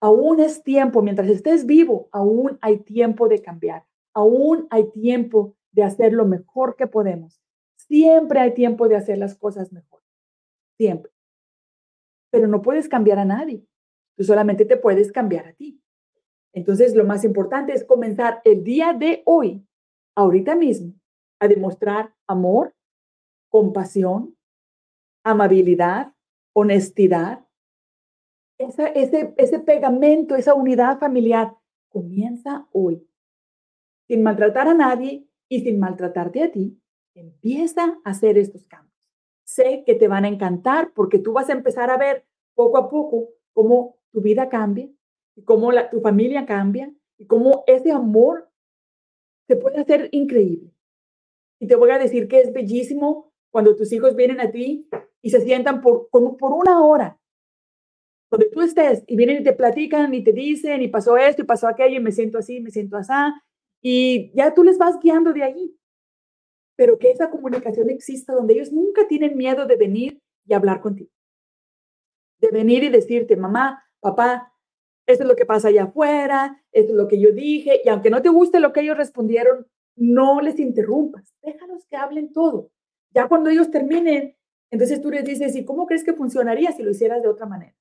Aún 0.00 0.40
es 0.40 0.62
tiempo, 0.62 1.02
mientras 1.02 1.28
estés 1.28 1.66
vivo, 1.66 2.08
aún 2.12 2.58
hay 2.60 2.78
tiempo 2.78 3.28
de 3.28 3.40
cambiar, 3.40 3.84
aún 4.14 4.66
hay 4.70 4.90
tiempo 4.90 5.56
de 5.72 5.82
hacer 5.82 6.12
lo 6.12 6.26
mejor 6.26 6.76
que 6.76 6.86
podemos. 6.86 7.40
Siempre 7.76 8.40
hay 8.40 8.54
tiempo 8.54 8.88
de 8.88 8.96
hacer 8.96 9.18
las 9.18 9.36
cosas 9.36 9.72
mejor. 9.72 10.02
Siempre. 10.76 11.12
Pero 12.30 12.48
no 12.48 12.62
puedes 12.62 12.88
cambiar 12.88 13.18
a 13.18 13.24
nadie. 13.24 13.64
Tú 14.16 14.24
solamente 14.24 14.64
te 14.64 14.76
puedes 14.76 15.12
cambiar 15.12 15.46
a 15.46 15.52
ti. 15.52 15.80
Entonces, 16.52 16.94
lo 16.94 17.04
más 17.04 17.24
importante 17.24 17.72
es 17.72 17.84
comenzar 17.84 18.40
el 18.44 18.64
día 18.64 18.92
de 18.92 19.22
hoy, 19.26 19.66
ahorita 20.14 20.56
mismo, 20.56 20.94
a 21.40 21.48
demostrar 21.48 22.14
amor, 22.26 22.74
compasión, 23.50 24.36
amabilidad, 25.24 26.12
honestidad. 26.54 27.46
ese, 28.58 29.34
ese 29.36 29.58
pegamento, 29.58 30.34
esa 30.34 30.54
unidad 30.54 30.98
familiar 30.98 31.54
comienza 31.90 32.66
hoy. 32.72 33.06
Sin 34.08 34.22
maltratar 34.22 34.68
a 34.68 34.74
nadie, 34.74 35.26
y 35.48 35.60
sin 35.60 35.78
maltratarte 35.78 36.42
a 36.42 36.50
ti, 36.50 36.80
empieza 37.14 37.98
a 38.04 38.10
hacer 38.10 38.38
estos 38.38 38.66
cambios. 38.66 38.94
Sé 39.44 39.84
que 39.86 39.94
te 39.94 40.08
van 40.08 40.24
a 40.24 40.28
encantar 40.28 40.92
porque 40.92 41.18
tú 41.18 41.32
vas 41.32 41.48
a 41.48 41.52
empezar 41.52 41.90
a 41.90 41.96
ver 41.96 42.26
poco 42.54 42.78
a 42.78 42.88
poco 42.88 43.28
cómo 43.52 43.96
tu 44.10 44.20
vida 44.20 44.48
cambia 44.48 44.88
y 45.36 45.44
cómo 45.44 45.70
la, 45.70 45.90
tu 45.90 46.00
familia 46.00 46.46
cambia 46.46 46.92
y 47.18 47.26
cómo 47.26 47.62
ese 47.66 47.92
amor 47.92 48.50
se 49.46 49.56
puede 49.56 49.78
hacer 49.78 50.08
increíble. 50.12 50.72
Y 51.60 51.66
te 51.66 51.76
voy 51.76 51.90
a 51.90 51.98
decir 51.98 52.26
que 52.26 52.40
es 52.40 52.52
bellísimo 52.52 53.32
cuando 53.50 53.76
tus 53.76 53.92
hijos 53.92 54.16
vienen 54.16 54.40
a 54.40 54.50
ti 54.50 54.88
y 55.22 55.30
se 55.30 55.40
sientan 55.40 55.80
por, 55.80 56.08
por 56.10 56.52
una 56.52 56.84
hora. 56.84 57.18
Donde 58.30 58.50
tú 58.50 58.60
estés 58.60 59.04
y 59.06 59.16
vienen 59.16 59.42
y 59.42 59.44
te 59.44 59.52
platican 59.52 60.12
y 60.12 60.24
te 60.24 60.32
dicen 60.32 60.82
y 60.82 60.88
pasó 60.88 61.16
esto 61.16 61.42
y 61.42 61.46
pasó 61.46 61.68
aquello 61.68 61.96
y 61.96 62.02
me 62.02 62.10
siento 62.10 62.38
así, 62.38 62.60
me 62.60 62.70
siento 62.70 62.96
así 62.96 63.12
y 63.88 64.32
ya 64.34 64.52
tú 64.52 64.64
les 64.64 64.78
vas 64.78 64.98
guiando 65.00 65.32
de 65.32 65.44
ahí. 65.44 65.78
Pero 66.76 66.98
que 66.98 67.10
esa 67.10 67.30
comunicación 67.30 67.88
exista 67.88 68.34
donde 68.34 68.54
ellos 68.54 68.72
nunca 68.72 69.06
tienen 69.06 69.36
miedo 69.36 69.66
de 69.66 69.76
venir 69.76 70.20
y 70.44 70.54
hablar 70.54 70.80
contigo. 70.80 71.10
De 72.40 72.50
venir 72.50 72.82
y 72.82 72.88
decirte, 72.88 73.36
mamá, 73.36 73.84
papá, 74.00 74.52
esto 75.06 75.22
es 75.22 75.28
lo 75.28 75.36
que 75.36 75.46
pasa 75.46 75.68
allá 75.68 75.84
afuera, 75.84 76.62
esto 76.72 76.92
es 76.92 76.96
lo 76.96 77.08
que 77.08 77.20
yo 77.20 77.32
dije, 77.32 77.80
y 77.84 77.88
aunque 77.88 78.10
no 78.10 78.22
te 78.22 78.28
guste 78.28 78.60
lo 78.60 78.72
que 78.72 78.80
ellos 78.80 78.96
respondieron, 78.96 79.66
no 79.96 80.40
les 80.40 80.58
interrumpas, 80.58 81.34
déjalos 81.42 81.86
que 81.86 81.96
hablen 81.96 82.32
todo. 82.32 82.70
Ya 83.10 83.28
cuando 83.28 83.48
ellos 83.48 83.70
terminen, 83.70 84.36
entonces 84.70 85.00
tú 85.00 85.10
les 85.10 85.24
dices, 85.24 85.54
¿y 85.56 85.64
cómo 85.64 85.86
crees 85.86 86.04
que 86.04 86.12
funcionaría 86.12 86.72
si 86.72 86.82
lo 86.82 86.90
hicieras 86.90 87.22
de 87.22 87.28
otra 87.28 87.46
manera? 87.46 87.74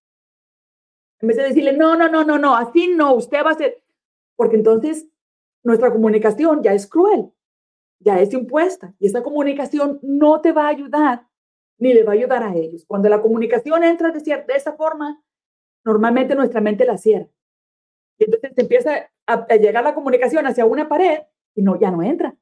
En 1.19 1.27
vez 1.27 1.38
de 1.38 1.43
decirle, 1.43 1.73
no, 1.73 1.95
no, 1.95 2.09
no, 2.09 2.23
no, 2.23 2.38
no, 2.38 2.55
así 2.55 2.88
no, 2.88 3.15
usted 3.15 3.43
va 3.43 3.51
a 3.51 3.55
ser, 3.55 3.83
porque 4.35 4.55
entonces 4.55 5.07
nuestra 5.63 5.91
comunicación 5.91 6.61
ya 6.61 6.73
es 6.73 6.88
cruel, 6.88 7.31
ya 7.99 8.19
es 8.19 8.33
impuesta 8.33 8.93
y 8.99 9.07
esa 9.07 9.23
comunicación 9.23 9.99
no 10.03 10.41
te 10.41 10.51
va 10.51 10.65
a 10.65 10.69
ayudar 10.69 11.27
ni 11.77 11.93
le 11.93 12.03
va 12.03 12.13
a 12.13 12.15
ayudar 12.15 12.43
a 12.43 12.55
ellos. 12.55 12.85
Cuando 12.85 13.09
la 13.09 13.21
comunicación 13.21 13.83
entra 13.83 14.11
de, 14.11 14.19
cierta, 14.19 14.55
esa 14.55 14.73
forma, 14.73 15.21
normalmente 15.86 16.36
nuestra 16.36 16.60
mente 16.60 16.86
la 16.86 16.98
cierra. 16.98 17.29
Y 18.17 18.25
entonces 18.25 18.52
empieza 18.58 19.10
a, 19.27 19.33
a, 19.33 19.56
llegar 19.56 19.83
la 19.83 19.94
comunicación 19.96 20.46
hacia 20.48 20.65
una 20.65 20.90
pared 20.90 21.19
y 21.54 21.62
no, 21.62 21.79
ya 21.79 21.92
no 21.92 22.04
entra. 22.04 22.36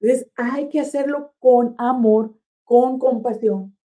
Entonces 0.00 0.30
hay 0.34 0.68
que 0.68 0.80
hacerlo 0.80 1.34
con 1.38 1.74
amor, 1.78 2.34
con 2.64 2.98
compasión, 2.98 3.76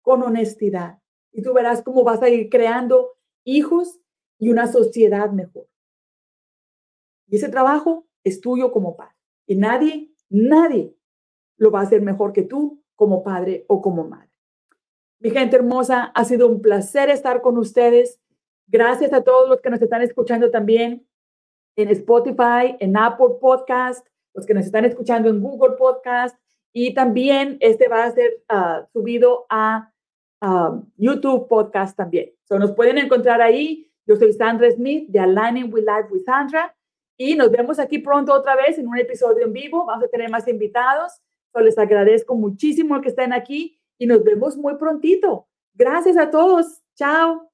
con 0.00 0.22
honestidad. 0.22 1.00
Y 1.32 1.42
tú 1.42 1.52
verás 1.52 1.82
cómo 1.82 2.02
vas 2.02 2.22
a 2.22 2.28
ir 2.28 2.48
creando 2.48 3.16
hijos 3.44 4.00
y 4.38 4.48
una 4.48 4.66
sociedad 4.66 5.30
mejor. 5.30 5.68
Y 7.28 7.36
ese 7.36 7.48
trabajo 7.48 8.06
es 8.24 8.40
tuyo 8.40 8.72
como 8.72 8.96
padre. 8.96 9.14
Y 9.46 9.56
nadie, 9.56 10.12
nadie 10.28 10.96
lo 11.56 11.70
va 11.70 11.80
a 11.80 11.82
hacer 11.82 12.02
mejor 12.02 12.32
que 12.32 12.42
tú 12.42 12.82
como 12.94 13.22
padre 13.22 13.64
o 13.68 13.82
como 13.82 14.04
madre. 14.04 14.25
Mi 15.18 15.30
gente 15.30 15.56
hermosa, 15.56 16.12
ha 16.14 16.24
sido 16.24 16.46
un 16.46 16.60
placer 16.60 17.08
estar 17.08 17.40
con 17.40 17.56
ustedes. 17.56 18.20
Gracias 18.66 19.12
a 19.12 19.22
todos 19.22 19.48
los 19.48 19.60
que 19.62 19.70
nos 19.70 19.80
están 19.80 20.02
escuchando 20.02 20.50
también 20.50 21.06
en 21.76 21.88
Spotify, 21.88 22.76
en 22.80 22.96
Apple 22.96 23.36
Podcast, 23.40 24.06
los 24.34 24.44
que 24.44 24.52
nos 24.52 24.66
están 24.66 24.84
escuchando 24.84 25.30
en 25.30 25.40
Google 25.40 25.76
Podcast 25.76 26.38
y 26.72 26.92
también 26.92 27.56
este 27.60 27.88
va 27.88 28.04
a 28.04 28.10
ser 28.10 28.42
ah, 28.48 28.86
subido 28.92 29.46
a 29.48 29.90
YouTube 30.96 31.48
Podcast 31.48 31.96
también. 31.96 32.32
So, 32.44 32.58
nos 32.58 32.72
pueden 32.72 32.98
encontrar 32.98 33.40
ahí. 33.40 33.90
Yo 34.06 34.16
soy 34.16 34.32
Sandra 34.34 34.70
Smith 34.70 35.08
de 35.08 35.18
Aligning 35.18 35.72
with 35.72 35.84
Life 35.84 36.08
with 36.10 36.24
Sandra 36.24 36.76
y 37.16 37.34
nos 37.34 37.50
vemos 37.50 37.78
aquí 37.78 37.98
pronto 37.98 38.34
otra 38.34 38.54
vez 38.54 38.78
en 38.78 38.86
un 38.86 38.98
episodio 38.98 39.46
en 39.46 39.52
vivo. 39.54 39.86
Vamos 39.86 40.04
a 40.04 40.08
tener 40.08 40.30
más 40.30 40.46
invitados. 40.46 41.12
So, 41.52 41.60
les 41.60 41.78
agradezco 41.78 42.34
muchísimo 42.34 43.00
que 43.00 43.08
estén 43.08 43.32
aquí 43.32 43.80
y 43.98 44.06
nos 44.06 44.22
vemos 44.24 44.56
muy 44.56 44.76
prontito. 44.76 45.48
Gracias 45.74 46.16
a 46.16 46.30
todos. 46.30 46.82
Chao. 46.94 47.50